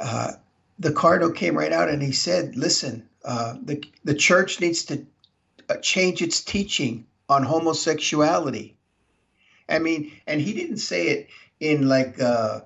[0.00, 0.32] uh,
[0.78, 5.04] the cardinal came right out and he said, "Listen, uh, the the church needs to
[5.68, 8.76] uh, change its teaching on homosexuality."
[9.68, 12.60] I mean, and he didn't say it in like, uh,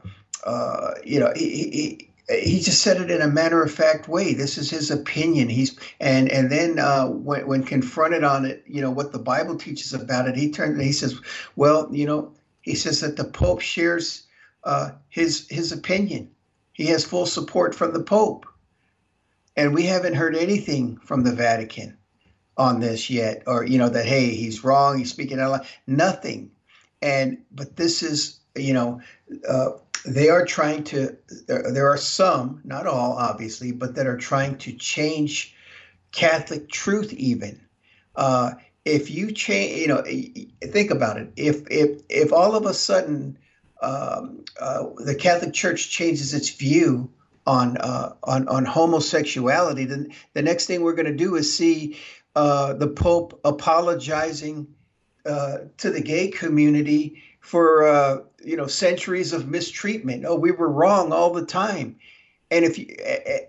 [0.45, 2.11] uh, you know, he, he
[2.43, 4.35] he just said it in a matter of fact way.
[4.35, 5.49] This is his opinion.
[5.49, 9.57] He's and and then uh, when when confronted on it, you know what the Bible
[9.57, 11.19] teaches about it, he turned and he says,
[11.57, 14.27] well, you know, he says that the Pope shares
[14.65, 16.31] uh, his his opinion.
[16.73, 18.47] He has full support from the Pope,
[19.57, 21.97] and we haven't heard anything from the Vatican
[22.57, 24.99] on this yet, or you know that hey, he's wrong.
[24.99, 25.67] He's speaking out loud.
[25.87, 26.51] Nothing.
[27.03, 29.01] And but this is you know.
[29.49, 29.71] Uh,
[30.05, 34.57] they are trying to there, there are some not all obviously but that are trying
[34.57, 35.55] to change
[36.13, 37.61] catholic truth even
[38.17, 38.53] uh,
[38.91, 40.03] if you change you know
[40.73, 43.39] think about it if if if all of a sudden
[43.83, 47.11] um, uh, the catholic church changes its view
[47.47, 51.97] on uh, on on homosexuality then the next thing we're going to do is see
[52.37, 54.67] uh, the pope apologizing
[55.27, 60.25] uh, to the gay community for uh, you know centuries of mistreatment.
[60.27, 61.97] Oh, we were wrong all the time,
[62.51, 62.87] and if you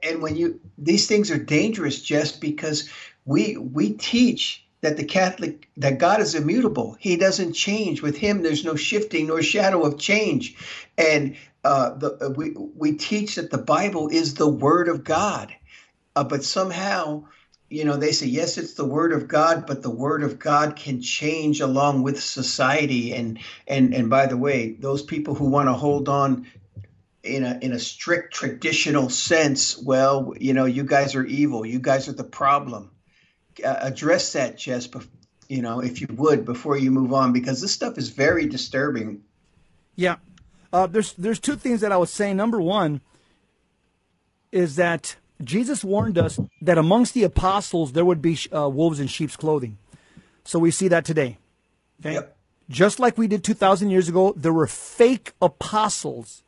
[0.03, 2.89] and when you these things are dangerous just because
[3.25, 6.97] we we teach that the Catholic that God is immutable.
[6.99, 8.01] He doesn't change.
[8.01, 10.55] With Him, there's no shifting nor shadow of change,
[10.97, 15.55] and uh, the we we teach that the Bible is the Word of God,
[16.15, 17.23] uh, but somehow
[17.69, 20.75] you know they say yes it's the word of god but the word of god
[20.75, 23.13] can change along with society.
[23.13, 26.47] And and and by the way those people who want to hold on
[27.23, 31.65] in a in a strict traditional sense well you know you guys are evil.
[31.65, 32.90] You guys are the problem
[33.63, 34.87] uh, address that jess
[35.47, 39.21] you know if you would before you move on because this stuff is very disturbing
[39.95, 40.17] Yeah.
[40.73, 42.33] Uh, there's there's two things that I would say.
[42.33, 43.01] Number one
[44.51, 49.07] is that Jesus warned us that amongst the apostles there would be uh, wolves in
[49.07, 49.77] sheep's clothing.
[50.43, 51.37] So we see that today.
[51.99, 52.13] Okay?
[52.13, 52.37] Yep.
[52.69, 56.41] Just like we did 2,000 years ago, there were fake apostles.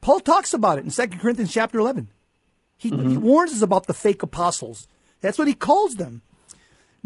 [0.00, 2.08] Paul talks about it in 2 Corinthians chapter 11.
[2.76, 4.86] He, he warns us about the fake apostles.
[5.20, 6.22] That's what he calls them.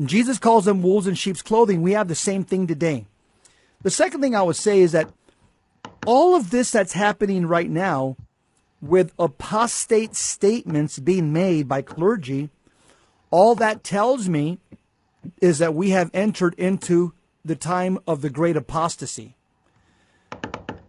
[0.09, 1.83] Jesus calls them wolves in sheep's clothing.
[1.83, 3.07] We have the same thing today.
[3.83, 5.11] The second thing I would say is that
[6.07, 8.17] all of this that's happening right now
[8.81, 12.51] with apostate statements being made by clergy,
[13.31, 14.59] all that tells me
[15.41, 17.13] is that we have entered into
[17.45, 19.37] the time of the great apostasy.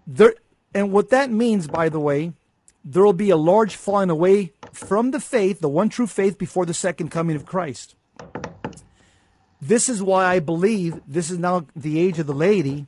[0.07, 0.33] There,
[0.73, 2.33] and what that means, by the way,
[2.83, 6.65] there will be a large falling away from the faith, the one true faith, before
[6.65, 7.95] the second coming of Christ.
[9.67, 12.85] This is why I believe this is now the age of the lady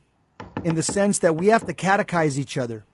[0.62, 2.84] in the sense that we have to catechize each other.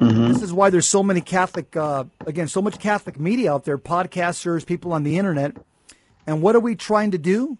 [0.00, 3.78] This is why there's so many Catholic, uh, again, so much Catholic media out there,
[3.78, 5.56] podcasters, people on the internet.
[6.26, 7.58] And what are we trying to do?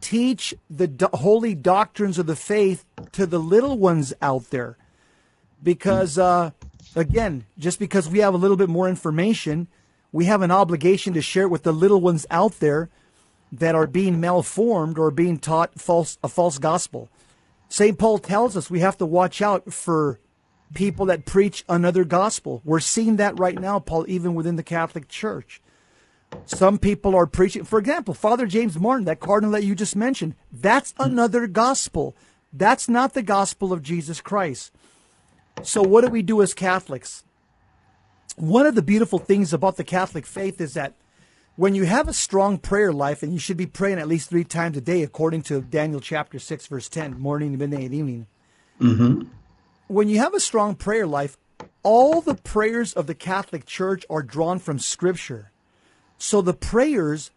[0.00, 4.76] Teach the do- holy doctrines of the faith to the little ones out there.
[5.62, 6.50] Because, uh,
[6.96, 9.68] again, just because we have a little bit more information,
[10.10, 12.90] we have an obligation to share it with the little ones out there
[13.52, 17.08] that are being malformed or being taught false a false gospel.
[17.68, 17.98] St.
[17.98, 20.18] Paul tells us we have to watch out for
[20.74, 22.62] people that preach another gospel.
[22.64, 25.60] We're seeing that right now, Paul, even within the Catholic Church.
[26.46, 30.34] Some people are preaching, for example, Father James Martin, that cardinal that you just mentioned,
[30.50, 31.02] that's hmm.
[31.02, 32.16] another gospel.
[32.52, 34.72] That's not the gospel of Jesus Christ.
[35.62, 37.24] So, what do we do as Catholics?
[38.36, 40.94] One of the beautiful things about the Catholic faith is that
[41.56, 44.44] when you have a strong prayer life, and you should be praying at least three
[44.44, 48.26] times a day, according to Daniel chapter 6, verse 10, morning, midday, and evening.
[48.80, 49.28] Mm-hmm.
[49.88, 51.36] When you have a strong prayer life,
[51.82, 55.50] all the prayers of the Catholic Church are drawn from Scripture.
[56.16, 57.30] So the prayers,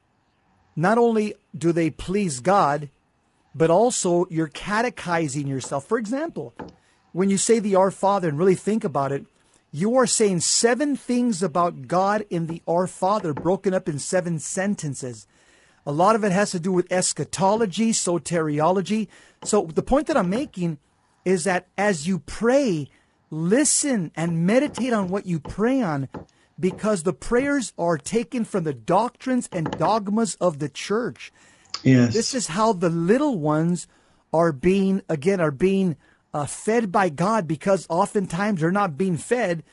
[0.75, 2.89] not only do they please God,
[3.53, 5.85] but also you're catechizing yourself.
[5.85, 6.53] For example,
[7.11, 9.25] when you say the Our Father and really think about it,
[9.75, 14.39] you are saying seven things about God in the Our Father broken up in seven
[14.39, 15.27] sentences.
[15.85, 19.09] A lot of it has to do with eschatology, soteriology.
[19.43, 20.77] So the point that I'm making
[21.25, 22.89] is that as you pray,
[23.29, 26.07] listen and meditate on what you pray on
[26.57, 31.33] because the prayers are taken from the doctrines and dogmas of the church.
[31.83, 32.13] Yes.
[32.13, 33.87] This is how the little ones
[34.31, 35.97] are being, again, are being
[36.35, 39.63] uh, fed by God because oftentimes they're not being fed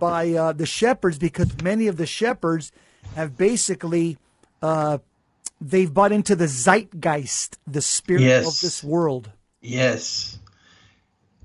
[0.00, 2.72] by uh, the shepherds because many of the shepherds
[3.14, 4.18] have basically,
[4.60, 4.98] uh,
[5.60, 8.44] they've bought into the zeitgeist, the spirit Yes.
[8.48, 9.30] of this world.
[9.60, 10.40] Yes.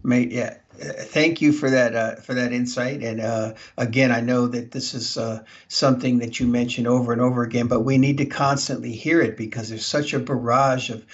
[0.04, 0.58] Mate, yeah.
[0.78, 3.02] Thank you for that uh, for that insight.
[3.02, 7.22] And uh, again, I know that this is uh, something that you mention over and
[7.22, 11.06] over again, but we need to constantly hear it because there's such a barrage of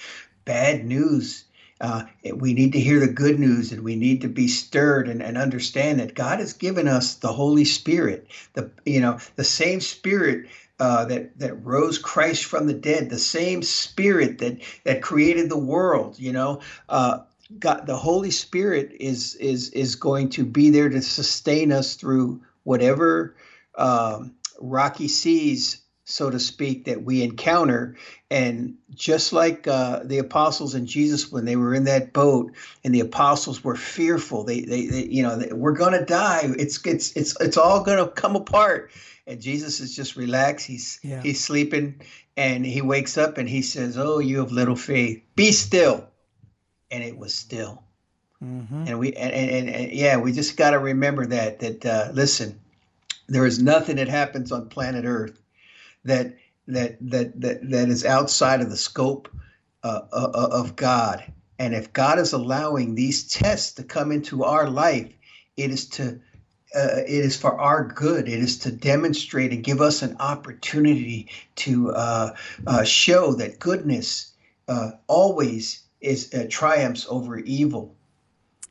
[0.44, 1.44] bad news.
[1.82, 2.04] Uh,
[2.36, 5.36] we need to hear the good news, and we need to be stirred and, and
[5.36, 8.28] understand that God has given us the Holy Spirit.
[8.54, 10.46] The you know the same Spirit
[10.78, 15.58] uh, that that rose Christ from the dead, the same Spirit that that created the
[15.58, 16.18] world.
[16.18, 17.18] You know, uh,
[17.58, 22.42] God, the Holy Spirit is is is going to be there to sustain us through
[22.62, 23.34] whatever
[23.76, 27.96] um, rocky seas, so to speak, that we encounter.
[28.30, 32.52] And just like uh, the apostles and Jesus, when they were in that boat,
[32.84, 36.42] and the apostles were fearful, they they, they you know they, we're gonna die.
[36.58, 38.90] It's it's it's it's all gonna come apart.
[39.26, 40.66] And Jesus is just relaxed.
[40.66, 41.22] He's Yeah.
[41.22, 42.00] he's sleeping,
[42.36, 45.22] and he wakes up and he says, "Oh, you have little faith.
[45.36, 46.08] Be still."
[46.90, 47.82] And it was still
[48.86, 52.58] and we and, and, and yeah we just got to remember that that uh, listen
[53.28, 55.41] there is nothing that happens on planet earth
[56.04, 56.36] that
[56.68, 59.28] that that that, that is outside of the scope
[59.82, 61.24] uh, uh, of god
[61.58, 65.12] and if god is allowing these tests to come into our life
[65.56, 66.20] it is to
[66.74, 68.28] uh, it is for our good.
[68.28, 72.34] It is to demonstrate and give us an opportunity to uh,
[72.66, 74.32] uh, show that goodness
[74.68, 77.94] uh, always is uh, triumphs over evil.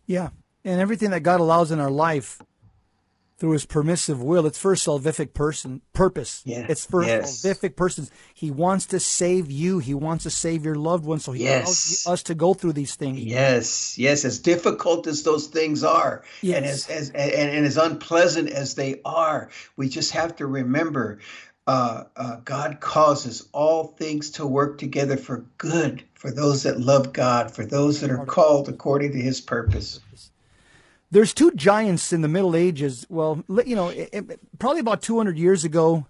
[0.08, 0.30] Yeah.
[0.66, 2.42] And everything that God allows in our life
[3.42, 6.44] through his permissive will, it's for a salvific person purpose.
[6.46, 6.68] Yeah.
[6.70, 7.42] It's for Yes.
[7.42, 8.12] salvific persons.
[8.36, 9.80] He wants to save you.
[9.80, 11.24] He wants to save your loved ones.
[11.26, 12.06] So he Yes.
[12.06, 13.20] allows us to go through these things.
[13.20, 18.50] Yes, yes, as difficult as those things are, and as, as and, and as unpleasant
[18.50, 21.18] as they are, we just have to remember
[21.66, 27.12] uh, uh, God causes all things to work together for good for those that love
[27.12, 30.00] God, for those that are called according to His purpose.
[31.12, 33.06] There's two giants in the Middle Ages.
[33.10, 36.06] Well, you know, it, it- probably about 200 years ago,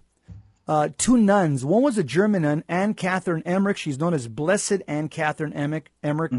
[0.68, 1.64] uh, two nuns.
[1.64, 3.76] One was a German nun, Anne Catherine Emmerich.
[3.78, 5.90] She's known as Blessed Anne Catherine Emmerich.
[6.04, 6.32] Emmerich.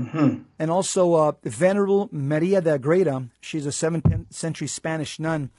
[0.58, 3.28] And also uh, Venerable Maria de Agreda.
[3.42, 5.50] She's a 17th century Spanish nun.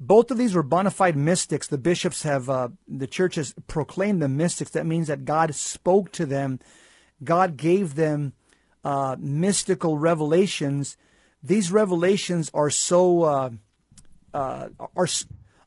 [0.00, 1.68] Both of these were bona fide mystics.
[1.68, 4.72] The bishops have, uh, the church has proclaimed them mystics.
[4.72, 6.58] That means that God spoke to them.
[7.22, 8.32] God gave them
[8.82, 10.96] uh, mystical revelations.
[11.42, 13.50] These revelations are so uh,
[14.32, 15.06] uh, are,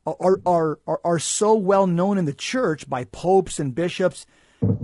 [0.06, 4.26] are are are are so well known in the church by popes and bishops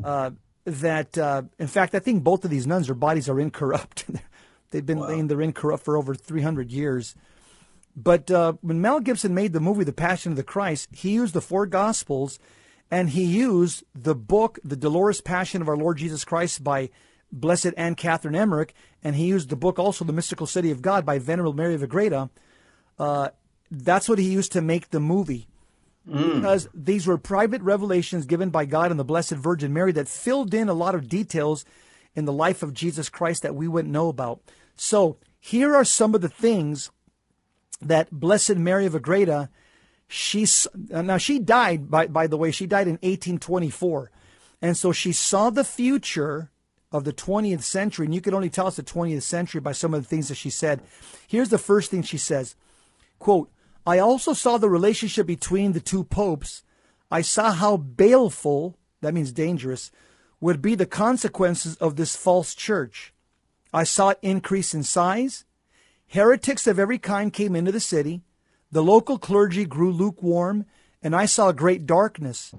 [0.04, 0.32] uh,
[0.66, 4.06] that, uh, in fact, I think both of these nuns, their bodies are incorrupt.
[4.72, 7.16] They've been laying there incorrupt for over 300 years.
[7.96, 11.34] But uh, when Mel Gibson made the movie The Passion of the Christ, he used
[11.34, 12.39] the four Gospels
[12.89, 16.89] and he used the book, The Dolorous Passion of Our Lord Jesus Christ by
[17.34, 18.74] Blessed Anne Catherine Emmerich,
[19.04, 21.84] and he used the book also, The Mystical City of God by Venerable Mary of
[21.84, 22.30] Agreda.
[22.99, 23.30] Uh,
[23.70, 25.47] that's what he used to make the movie.
[26.08, 26.36] Mm.
[26.36, 30.54] Because these were private revelations given by God and the Blessed Virgin Mary that filled
[30.54, 31.64] in a lot of details
[32.16, 34.41] in the life of Jesus Christ that we wouldn't know about.
[34.76, 36.91] So here are some of the things
[37.82, 39.49] that Blessed Mary of Agreda,
[40.08, 40.45] she
[40.89, 44.12] now she died by by the way she died in 1824,
[44.62, 46.52] and so she saw the future
[46.92, 49.94] of the 20th century, and you can only tell us the 20th century by some
[49.94, 50.82] of the things that she said.
[51.28, 52.56] Here's the first thing she says,
[53.20, 53.50] quote,
[53.86, 56.64] I also saw the relationship between the two popes.
[57.10, 59.92] I saw how baleful, that means dangerous,
[60.39, 63.14] would be the consequences of this false church.
[63.74, 65.46] I saw it increase in size.
[66.08, 68.22] Heretics of every kind came into the city.
[68.72, 70.66] The local clergy grew lukewarm,
[71.02, 72.54] and I saw great darkness.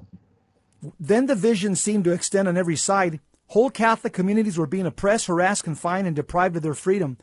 [0.99, 3.21] Then the vision seemed to extend on every side.
[3.53, 7.19] Whole Catholic communities were being oppressed, harassed, confined, and deprived of their freedom.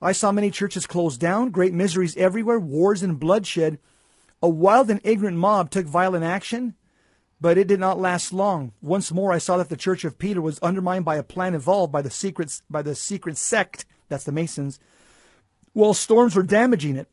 [0.00, 3.80] I saw many churches closed down, great miseries everywhere, wars and bloodshed.
[4.40, 6.74] A wild and ignorant mob took violent action,
[7.40, 8.72] but it did not last long.
[8.80, 11.92] Once more, I saw that the Church of Peter was undermined by a plan evolved
[11.92, 14.78] by the secret, by the secret sect, that's the Masons,
[15.72, 17.08] while storms were damaging it.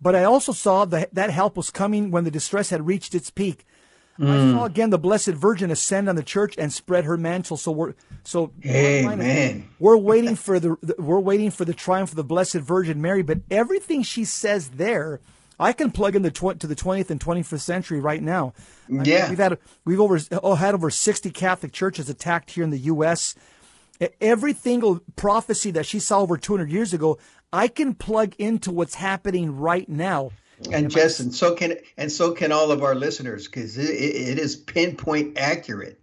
[0.00, 3.28] But I also saw that that help was coming when the distress had reached its
[3.28, 3.66] peak.
[4.18, 4.28] Mm.
[4.28, 7.56] I saw again the Blessed Virgin ascend on the church and spread her mantle.
[7.56, 7.94] So we're
[8.24, 9.68] so Amen.
[9.78, 13.22] we're waiting for the, the we're waiting for the triumph of the Blessed Virgin Mary.
[13.22, 15.20] But everything she says there,
[15.58, 18.54] I can plug in the tw- to the 20th and 21st century right now.
[18.88, 22.70] Yeah, mean, we've had we've over oh, had over 60 Catholic churches attacked here in
[22.70, 23.34] the U.S.
[24.20, 27.18] Every single prophecy that she saw over 200 years ago,
[27.52, 30.32] I can plug into what's happening right now.
[30.72, 34.56] And Justin, so can and so can all of our listeners because it, it is
[34.56, 36.00] pinpoint accurate.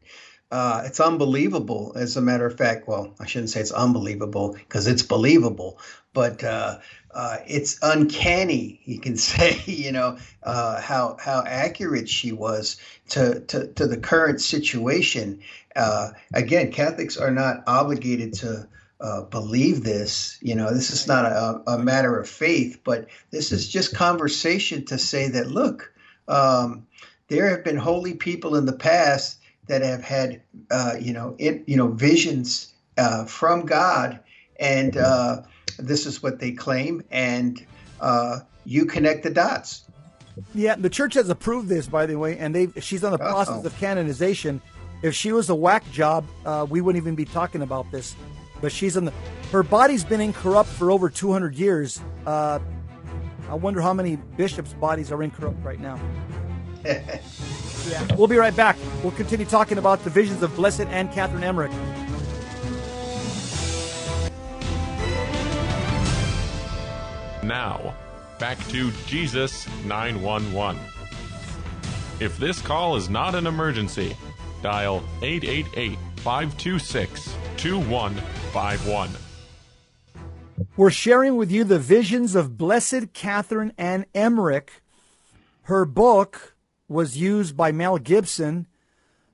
[0.52, 2.88] Uh, it's unbelievable, as a matter of fact.
[2.88, 5.80] Well, I shouldn't say it's unbelievable because it's believable,
[6.14, 6.78] but uh,
[7.12, 8.80] uh, it's uncanny.
[8.86, 12.78] You can say, you know, uh, how how accurate she was
[13.10, 15.42] to to, to the current situation.
[15.76, 18.68] Uh, again, Catholics are not obligated to
[19.04, 20.38] uh, believe this.
[20.42, 24.86] You know, this is not a, a, matter of faith, but this is just conversation
[24.86, 25.94] to say that look,
[26.30, 26.88] um,
[27.28, 30.42] there have been holy people in the past that have had,
[30.72, 34.22] uh, you know, it, you know, visions uh, from God,
[34.58, 35.42] and uh,
[35.78, 37.66] this is what they claim, and
[38.00, 39.84] uh, you connect the dots.
[40.56, 43.56] Yeah, the church has approved this, by the way, and they she's on the process
[43.56, 43.66] Uh-oh.
[43.66, 44.62] of canonization.
[45.02, 48.16] If she was a whack job, uh, we wouldn't even be talking about this
[48.64, 49.14] but she's in the.
[49.52, 52.00] Her body's been incorrupt for over 200 years.
[52.26, 52.60] Uh,
[53.50, 56.00] I wonder how many bishops' bodies are incorrupt right now.
[56.86, 57.20] yeah,
[58.16, 58.78] we'll be right back.
[59.04, 61.74] We'll continue talking about the visions of Blessed Anne Catherine Emmerich.
[67.44, 67.94] Now,
[68.40, 70.82] back to Jesus 911.
[72.22, 74.16] If this call is not an emergency,
[74.62, 77.36] dial 888 526
[78.54, 79.10] 2151.
[80.78, 84.84] We're sharing with you the visions of Blessed Catherine Anne Emmerich.
[85.64, 86.56] Her book
[86.88, 88.68] was used by Mel Gibson,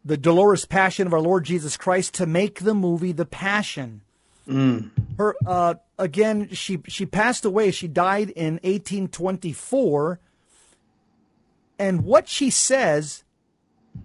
[0.05, 4.03] The Dolorous Passion of Our Lord Jesus Christ, to make the movie The Passion.
[4.47, 4.91] Mm.
[5.17, 7.72] Her uh, again, she she passed away.
[7.72, 10.22] She died in 1824.
[11.78, 13.26] And what she says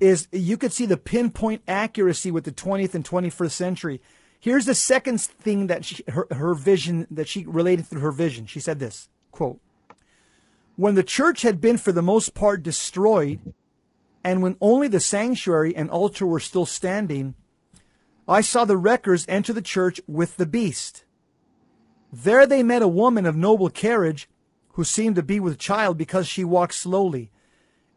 [0.00, 4.00] is you could see the pinpoint accuracy with the 20th and 21st century.
[4.44, 8.44] Here's the second thing that she, her, her vision that she related through her vision.
[8.44, 9.58] She said this quote,
[10.76, 13.54] when the church had been for the most part destroyed,
[14.22, 17.36] and when only the sanctuary and altar were still standing,
[18.28, 21.06] I saw the wreckers enter the church with the beast.
[22.12, 24.28] There they met a woman of noble carriage
[24.74, 27.30] who seemed to be with child because she walked slowly.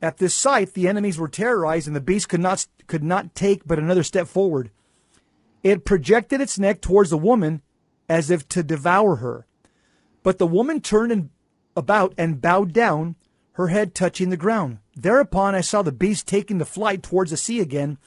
[0.02, 3.68] At this sight, the enemies were terrorized, and the beast could not could not take
[3.68, 4.72] but another step forward.
[5.68, 7.62] It projected its neck towards the woman,
[8.08, 9.46] as if to devour her.
[10.24, 11.30] But the woman turned and
[11.76, 13.18] about and bowed down,
[13.52, 14.78] her head touching the ground.
[14.96, 17.98] Thereupon I saw the beast taking the flight towards the sea again,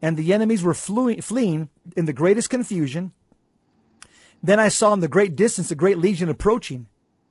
[0.00, 3.12] and the enemies were fleeing in the greatest confusion.
[4.42, 6.86] Then I saw in the great distance a great legion approaching.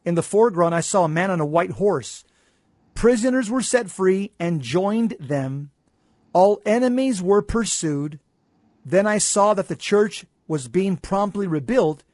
[0.05, 2.23] In the foreground I saw a man on a white horse
[2.93, 5.71] Prisoners were set free and joined them.
[6.31, 8.19] All enemies were pursued.
[8.87, 12.05] Then I saw that the church was being promptly rebuilt,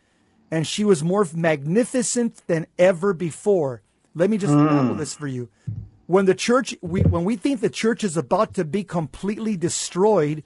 [0.50, 3.84] and she was more magnificent than ever before.
[4.16, 4.98] Let me just mm.
[4.98, 5.50] this for you.
[6.08, 10.44] When the church, we, when we think the church is about to be completely destroyed,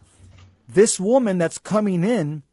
[0.68, 2.44] this woman that's coming in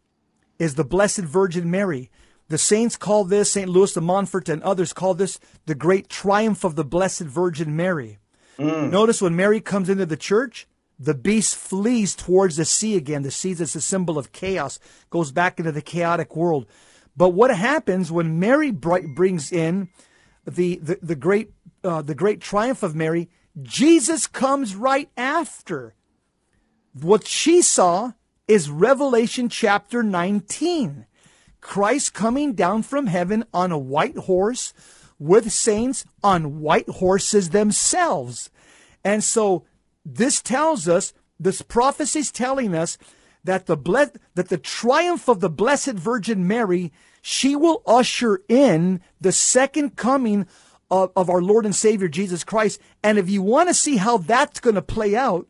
[0.61, 2.13] is the Blessed Virgin Mary.
[2.47, 3.69] The saints call this, St.
[3.69, 8.19] Louis de Montfort and others call this the great triumph of the Blessed Virgin Mary.
[8.57, 8.93] Mm.
[8.93, 10.69] Notice when Mary comes into the church,
[10.99, 13.23] the beast flees towards the sea again.
[13.23, 14.79] The sea is a symbol of chaos,
[15.11, 16.67] goes back into the chaotic world.
[17.17, 19.89] But what happens when Mary brings in
[20.47, 23.29] the, the, the great, uh, the great triumph of Mary?
[23.63, 25.95] Jesus comes right after.
[26.93, 28.13] What she saw
[28.47, 31.07] is Revelation chapter 19.
[31.61, 34.75] Christ coming down from heaven on a white horse
[35.19, 38.51] with saints on white horses themselves.
[39.03, 39.65] And so
[40.05, 42.99] this tells us, this prophecy is telling us
[43.43, 49.01] that the ble- that the triumph of the blessed Virgin Mary, she will usher in
[49.21, 50.47] the second coming
[50.91, 52.81] of, of our Lord and Savior Jesus Christ.
[53.03, 55.47] And if you want to see how that's going to play out,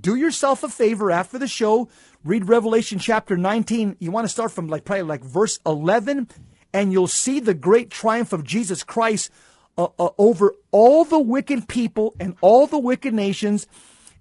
[0.00, 1.88] do yourself a favor after the show,
[2.24, 3.96] read Revelation chapter 19.
[4.00, 6.28] You want to start from like probably like verse 11,
[6.72, 9.30] and you'll see the great triumph of Jesus Christ
[9.78, 13.66] uh, uh, over all the wicked people and all the wicked nations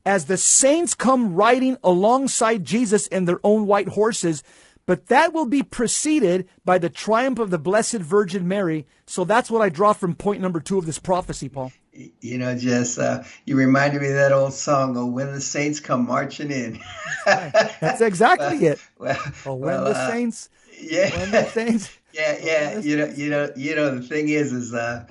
[0.05, 4.43] as the saints come riding alongside Jesus in their own white horses.
[4.85, 8.85] But that will be preceded by the triumph of the Blessed Virgin Mary.
[9.07, 11.71] So that's what I draw from point number two of this prophecy, Paul
[12.21, 15.79] you know, just uh, you reminded me of that old song, "Oh, when the saints
[15.79, 16.79] come marching in."
[17.25, 18.79] That's exactly it.
[18.97, 20.49] Well, oh, when well, the uh, saints,
[20.79, 22.79] yeah, when the saints, yeah, yeah.
[22.79, 23.95] You know, you know, you know.
[23.95, 25.05] The thing is, is uh,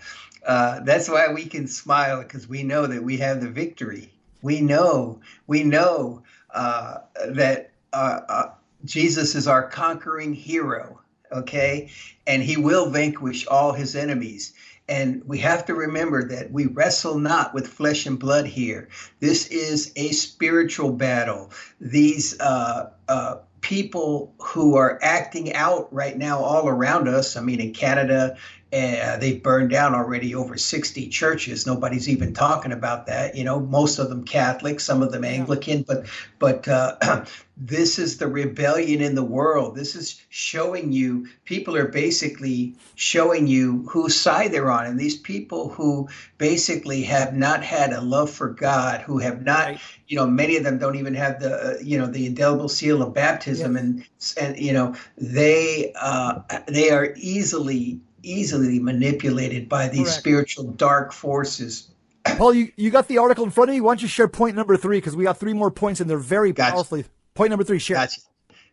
[0.46, 4.10] uh, that's why we can smile because we know that we have the victory.
[4.44, 6.22] We know, we know
[6.54, 6.98] uh,
[7.30, 8.50] that uh, uh,
[8.84, 11.00] Jesus is our conquering hero.
[11.32, 11.90] Okay,
[12.28, 14.52] and he will vanquish all his enemies
[14.88, 18.88] and we have to remember that we wrestle not with flesh and blood here.
[19.20, 21.50] This is a spiritual battle.
[21.80, 27.60] These uh, uh, people who are acting out right now all around us, I mean,
[27.60, 28.36] in Canada,
[28.74, 31.64] uh, they've burned down already over 60 churches.
[31.64, 33.36] Nobody's even talking about that.
[33.36, 36.06] You know, most of them Catholic, some of them Anglican, but
[36.40, 37.24] but uh,
[37.56, 39.76] this is the rebellion in the world.
[39.76, 45.18] This is showing you people are basically showing you whose side they're on, and these
[45.18, 46.08] people who
[46.38, 49.76] basically have not had a love for God, who have not,
[50.08, 53.02] you know, many of them don't even have the uh, you know the indelible seal
[53.02, 54.04] of baptism, and
[54.40, 60.18] and you know they uh, they are easily easily manipulated by these Correct.
[60.18, 61.90] spiritual dark forces.
[62.24, 63.84] Paul, you, you got the article in front of you.
[63.84, 64.98] Why don't you share point number three?
[64.98, 66.72] Because we got three more points and they're very gotcha.
[66.72, 67.04] powerfully.
[67.34, 67.96] Point number three, share.
[67.96, 68.20] Gotcha.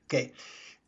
[0.06, 0.32] Okay.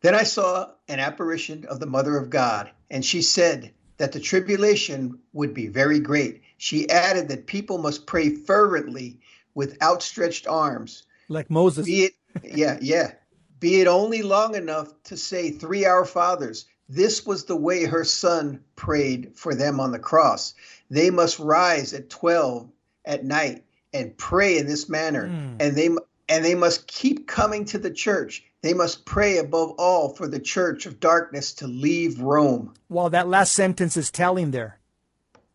[0.00, 4.20] Then I saw an apparition of the Mother of God, and she said that the
[4.20, 6.42] tribulation would be very great.
[6.58, 9.20] She added that people must pray fervently
[9.54, 11.04] with outstretched arms.
[11.28, 11.86] Like Moses.
[11.86, 12.12] Be it,
[12.42, 13.12] yeah, yeah.
[13.60, 18.04] Be it only long enough to say three Our Fathers this was the way her
[18.04, 20.54] son prayed for them on the cross.
[20.90, 22.68] They must rise at 12
[23.04, 25.56] at night and pray in this manner mm.
[25.60, 25.90] and they
[26.28, 28.44] and they must keep coming to the church.
[28.62, 32.72] They must pray above all for the church of darkness to leave Rome.
[32.88, 34.78] Well, that last sentence is telling there.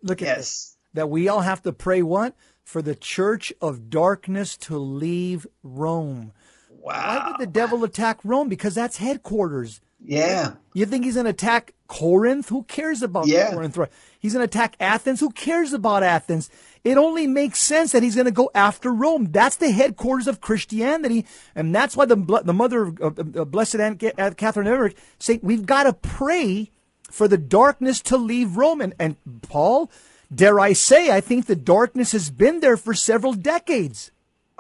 [0.04, 0.38] Look at yes.
[0.38, 0.78] this.
[0.94, 2.36] That we all have to pray what?
[2.64, 6.34] For the church of darkness to leave Rome.
[6.70, 6.94] Wow.
[6.94, 8.48] Why would the devil attack Rome?
[8.48, 9.82] Because that's headquarters.
[10.04, 10.54] Yeah.
[10.74, 12.50] You think he's going to attack Corinth?
[12.50, 13.52] Who cares about yeah.
[13.52, 13.78] Corinth?
[14.20, 15.20] He's going to attack Athens?
[15.20, 16.50] Who cares about Athens?
[16.84, 19.32] It only makes sense that he's going to go after Rome.
[19.32, 21.26] That's the headquarters of Christianity.
[21.56, 25.84] And that's why the, the mother of uh, Blessed Anne Catherine Emmerich say we've got
[25.84, 26.72] to pray
[27.12, 28.82] for the darkness to leave Rome.
[28.82, 29.92] And, and Paul,
[30.34, 34.12] dare I say, I think the darkness has been there for several decades.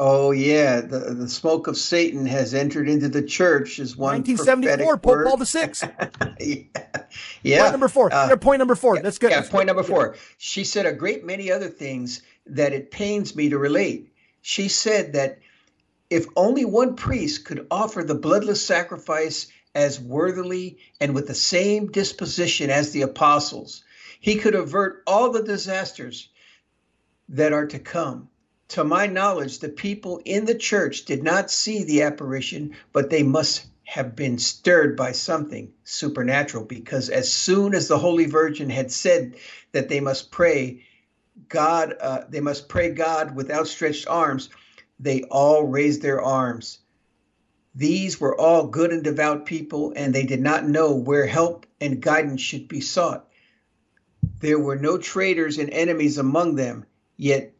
[0.02, 4.24] Oh yeah, the the smoke of Satan has entered into the church is one.
[4.24, 5.74] 1974, Pope Paul VI.
[6.39, 7.02] yeah.
[7.43, 7.62] yeah.
[7.64, 8.14] Point number four.
[8.14, 8.95] Uh, point number four.
[8.95, 9.32] Yeah, That's good.
[9.32, 9.41] Yeah.
[9.41, 10.16] Point number four.
[10.38, 14.14] She said a great many other things that it pains me to relate.
[14.41, 15.39] She said that
[16.10, 21.91] if only one priest could offer the bloodless sacrifice as worthily and with the same
[21.91, 23.84] disposition as the apostles,
[24.22, 26.30] he could avert all the disasters
[27.28, 28.29] that are to come
[28.70, 33.24] to my knowledge, the people in the church did not see the apparition, but they
[33.24, 38.91] must have been stirred by something supernatural because as soon as the Holy Virgin had
[38.91, 39.36] said
[39.72, 40.84] that they must pray,
[41.47, 44.49] God, uh, they must pray God with outstretched arms,
[44.99, 46.80] they all raised their arms.
[47.74, 52.01] These were all good and devout people, and they did not know where help and
[52.01, 53.28] guidance should be sought.
[54.41, 56.86] There were no traitors and enemies among them,
[57.17, 57.53] yet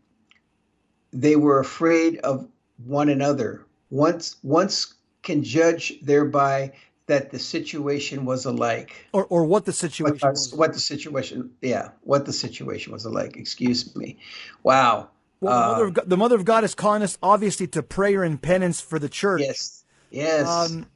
[1.12, 2.48] they were afraid of
[2.86, 3.66] one another.
[3.90, 4.94] Once once
[5.24, 6.72] can judge thereby
[7.08, 9.08] that the situation was alike.
[9.14, 10.54] or or what the situation uh, was.
[10.54, 13.36] what the situation, yeah, what the situation was alike.
[13.36, 14.18] Excuse me.
[14.64, 15.10] Wow.
[15.42, 18.24] Well, the, mother of God, the mother of God is calling us obviously to prayer
[18.24, 19.42] and penance for the church.
[19.42, 19.84] Yes.
[20.12, 20.48] Yes.
[20.48, 20.88] Um,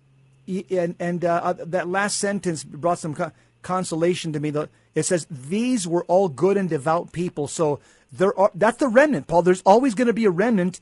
[0.48, 3.16] and and uh, uh, that last sentence brought some
[3.62, 4.54] consolation to me.
[4.94, 7.80] It says, "These were all good and devout people." So
[8.16, 9.42] there are that's the remnant, Paul.
[9.42, 10.80] There's always going to be a remnant,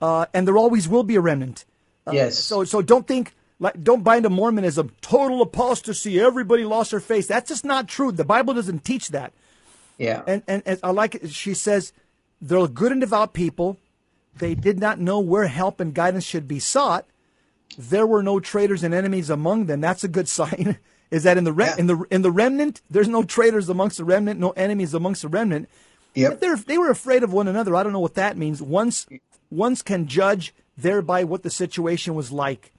[0.00, 1.64] uh, and there always will be a remnant.
[2.10, 2.38] yes.
[2.38, 4.90] So so don't think like don't buy into Mormonism.
[5.02, 6.18] Total apostasy.
[6.18, 7.28] Everybody lost their faith.
[7.28, 8.10] That's just not true.
[8.10, 9.32] The Bible doesn't teach that.
[9.98, 10.22] yeah.
[10.26, 11.30] And and, and I like it.
[11.30, 11.92] She says
[12.40, 13.76] they're good and devout people.
[14.38, 17.04] They did not know where help and guidance should be sought.
[17.78, 19.80] There were no traitors and enemies among them.
[19.80, 20.78] That's a good sign.
[21.10, 21.74] Is that in the re- Yeah.
[21.78, 22.80] in the in the remnant?
[22.90, 25.68] There's no traitors amongst the remnant, no enemies amongst the remnant.
[26.14, 26.40] Yep.
[26.40, 27.74] They're, they were afraid of one another.
[27.74, 28.60] I don't know what that means.
[28.60, 29.06] Once
[29.50, 32.72] once can judge thereby what the situation was like.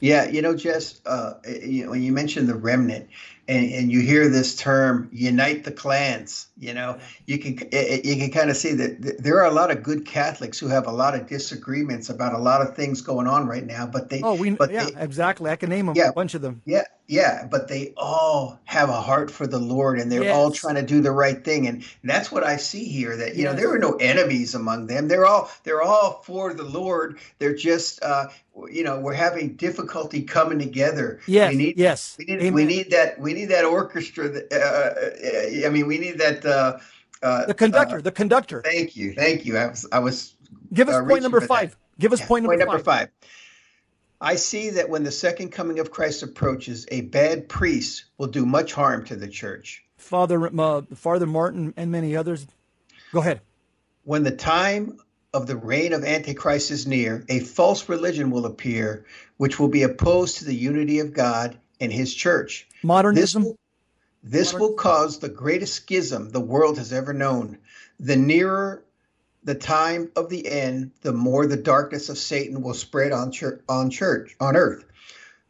[0.00, 3.08] Yeah, you know, Jess, uh, you know, when you mentioned the remnant,
[3.50, 8.30] and, and you hear this term "unite the clans," you know, you can you can
[8.30, 10.92] kind of see that th- there are a lot of good Catholics who have a
[10.92, 14.34] lot of disagreements about a lot of things going on right now, but they, Oh,
[14.34, 15.50] we but yeah, they, exactly.
[15.50, 16.08] I can name 'em, Yeah.
[16.10, 16.62] a bunch of them.
[16.64, 20.76] yeah, yeah, but they all have a heart for the Lord, and they're all trying
[20.76, 23.16] to do the right thing, and that's what I see here.
[23.16, 25.08] That you know, there are no enemies among them.
[25.08, 27.18] They're all they're all for the Lord.
[27.40, 28.28] They're just, uh,
[28.70, 31.18] you know, we're having difficulty coming together.
[31.26, 32.16] Yes, we need, yes.
[32.18, 32.52] we need, Amen.
[32.54, 33.18] we need that.
[33.18, 34.28] We need that orchestra.
[34.28, 36.44] That, uh, uh, I mean, we need that.
[36.44, 36.78] Uh,
[37.22, 38.62] uh, The conductor, uh, the conductor.
[38.62, 39.56] thank you, thank you.
[39.58, 40.34] I was, I was
[40.72, 41.54] Give us uh, point number for that.
[41.54, 41.76] five.
[41.98, 42.84] Give us yeah, point number five.
[42.84, 43.08] five.
[44.22, 48.44] I see that when the second coming of Christ approaches, a bad priest will do
[48.44, 49.84] much harm to the church.
[49.96, 52.46] Father uh, Father Martin and many others.
[53.12, 53.40] Go ahead.
[54.04, 54.98] When the time
[55.32, 59.04] of the reign of Antichrist is near, a false religion will appear,
[59.36, 62.66] which will be opposed to the unity of God and his church.
[62.82, 63.44] This Modernism.
[63.44, 63.58] will,
[64.22, 67.58] this will cause the greatest schism the world has ever known.
[67.98, 68.84] The nearer
[69.44, 73.60] the time of the end, the more the darkness of Satan will spread on church,
[73.68, 74.84] on church on earth.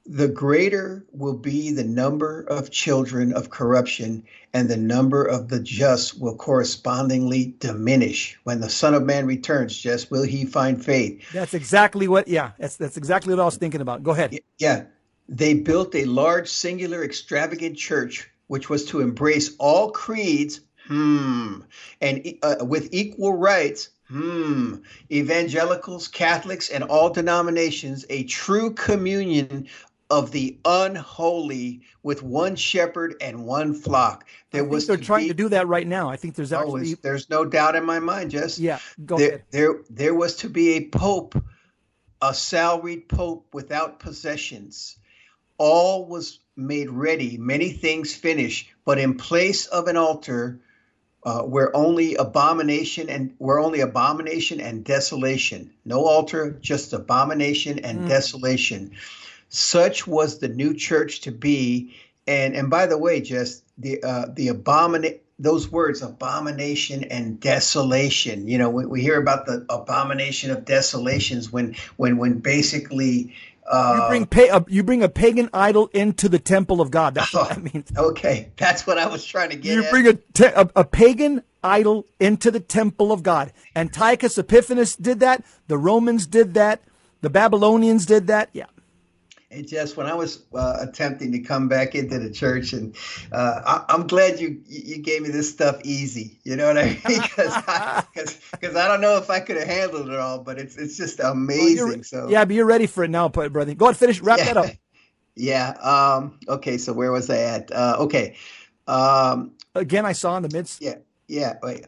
[0.06, 5.60] The greater will be the number of children of corruption, and the number of the
[5.60, 8.38] just will correspondingly diminish.
[8.44, 11.22] When the Son of Man returns, just will he find faith?
[11.32, 12.28] That's exactly what.
[12.28, 14.02] Yeah, that's that's exactly what I was thinking about.
[14.02, 14.36] Go ahead.
[14.58, 14.84] Yeah.
[15.30, 21.60] They built a large, singular, extravagant church, which was to embrace all creeds, hmm,
[22.00, 24.78] and uh, with equal rights, hmm,
[25.10, 29.68] evangelicals, Catholics, and all denominations, a true communion
[30.10, 34.26] of the unholy with one shepherd and one flock.
[34.50, 36.10] There I think was they're to trying be- to do that right now.
[36.10, 36.94] I think there's actually.
[36.94, 38.80] there's no doubt in my mind, Jess yeah.
[39.06, 39.44] Go there, ahead.
[39.52, 41.40] there there was to be a pope
[42.20, 44.96] a salaried pope without possessions
[45.60, 50.58] all was made ready many things finished but in place of an altar
[51.24, 55.70] uh, where only abomination and where only abomination and desolation.
[55.84, 58.08] No altar just abomination and Mm.
[58.08, 58.92] desolation.
[59.50, 61.94] Such was the new church to be.
[62.26, 68.48] And and by the way just the uh the abomin those words abomination and desolation.
[68.48, 73.34] You know we, we hear about the abomination of desolations when when when basically
[73.70, 77.14] uh You bring pa- uh, you bring a pagan idol into the temple of God.
[77.14, 77.90] That's what that means.
[77.96, 79.90] okay that's what i was trying to get You at.
[79.90, 83.52] bring a, te- a, a pagan idol into the temple of God.
[83.76, 85.44] Antiochus Epiphanes did that.
[85.68, 86.80] The Romans did that.
[87.20, 88.48] The Babylonians did that.
[88.54, 88.64] Yeah.
[89.52, 92.94] And just when I was uh, attempting to come back into the church, and
[93.32, 96.38] uh, I, I'm glad you you gave me this stuff easy.
[96.44, 97.00] You know what I mean?
[97.20, 98.38] Because I, 'cause-
[98.76, 101.76] I don't know if I could have handled it all, but it's it's just amazing.
[101.88, 103.74] you're- so yeah, but you're ready for it now, brother.
[103.74, 104.20] Go ahead, finish.
[104.20, 104.66] Wrap that up.
[105.36, 105.70] Yeah.
[105.70, 106.76] Um, okay.
[106.76, 107.72] So where was I at?
[107.72, 108.36] Uh, okay.
[108.86, 110.82] Um, Again, I saw in the midst.
[110.82, 110.96] yeah.
[111.28, 111.54] Yeah.
[111.62, 111.86] Wait.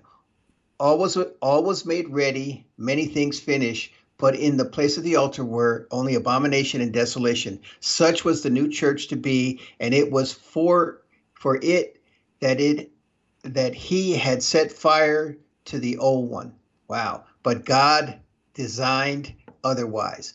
[0.81, 2.67] All was all was made ready.
[2.79, 3.93] Many things finished.
[4.23, 7.59] But in the place of the altar were only abomination and desolation.
[7.81, 11.03] Such was the new church to be, and it was for
[11.35, 12.01] for it
[12.39, 12.93] that it
[13.43, 16.55] that he had set fire to the old one.
[16.87, 17.25] Wow.
[17.43, 18.21] But God
[18.55, 20.35] designed otherwise.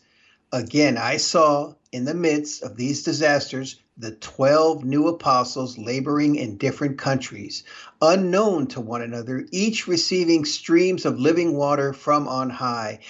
[0.52, 6.56] Again, I saw in the midst of these disasters the 12 new apostles laboring in
[6.56, 7.64] different countries,
[8.00, 13.00] unknown to one another, each receiving streams of living water from on high.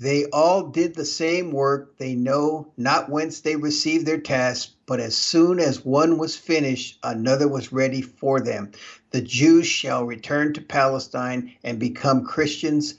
[0.00, 1.98] They all did the same work.
[1.98, 6.98] They know not whence they received their task, but as soon as one was finished,
[7.02, 8.70] another was ready for them.
[9.10, 12.94] The Jews shall return to Palestine and become Christians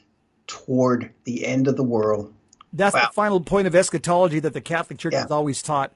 [0.45, 2.31] toward the end of the world.
[2.73, 3.07] That's Wow.
[3.07, 5.23] the final point of eschatology that the Catholic Church Yeah.
[5.23, 5.91] has always taught.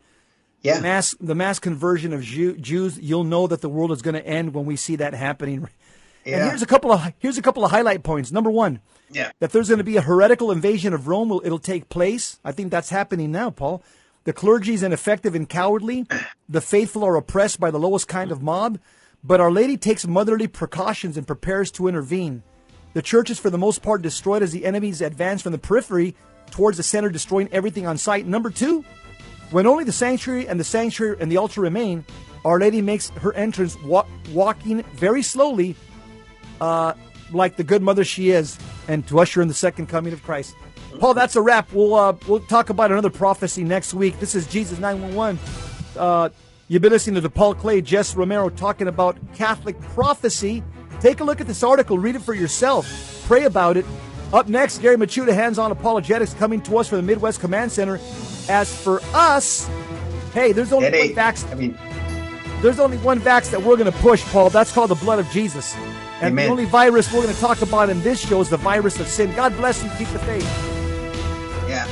[0.61, 0.79] Yeah.
[0.79, 4.25] mass the mass conversion of Jew, Jews, you'll know that the world is going to
[4.25, 5.67] end when we see that happening.
[6.25, 6.37] Yeah.
[6.39, 8.31] And here's a couple of here's a couple of highlight points.
[8.31, 8.79] Number one,
[9.09, 9.31] Yeah.
[9.39, 11.31] that there's going to be a heretical invasion of Rome.
[11.43, 12.39] It'll take place?
[12.43, 13.83] I think that's happening now, Paul.
[14.23, 16.07] The clergy is ineffective and cowardly.
[16.49, 18.79] The faithful are oppressed by the lowest kind of mob.
[19.23, 22.43] But Our Lady takes motherly precautions and prepares to intervene.
[22.93, 26.15] The church is for the most part destroyed as the enemies advance from the periphery
[26.51, 28.25] towards the center, destroying everything on sight.
[28.25, 28.83] Number two,
[29.51, 32.05] when only the sanctuary and the sanctuary and the altar remain,
[32.45, 35.75] Our Lady makes her entrance wa- walking very slowly,
[36.61, 36.93] uh,
[37.31, 38.57] like the good mother she is,
[38.87, 40.55] and to usher in the second coming of Christ.
[40.99, 41.71] Paul, that's a wrap.
[41.73, 44.19] We'll uh, we'll talk about another prophecy next week.
[44.19, 45.39] This is Jesus nine one one.
[45.97, 46.29] Uh,
[46.67, 50.63] You've been listening to the Paul Clay, Jess Romero talking about Catholic prophecy.
[50.99, 53.85] Take a look at this article, read it for yourself, pray about it.
[54.33, 57.99] Up next, Gary Michuta, hands on apologetics, coming to us from the Midwest Command Center.
[58.49, 59.69] As for us,
[60.33, 61.47] hey, there's only one vax.
[61.51, 61.77] I mean,
[62.61, 64.49] There's only one vax that we're going to push, Paul.
[64.49, 65.75] That's called the blood of Jesus.
[66.25, 66.45] And Amen.
[66.45, 69.07] the only virus we're going to talk about in this show is the virus of
[69.07, 69.31] sin.
[69.35, 69.91] God bless you.
[69.99, 70.43] Keep the faith.
[71.69, 71.85] yeah.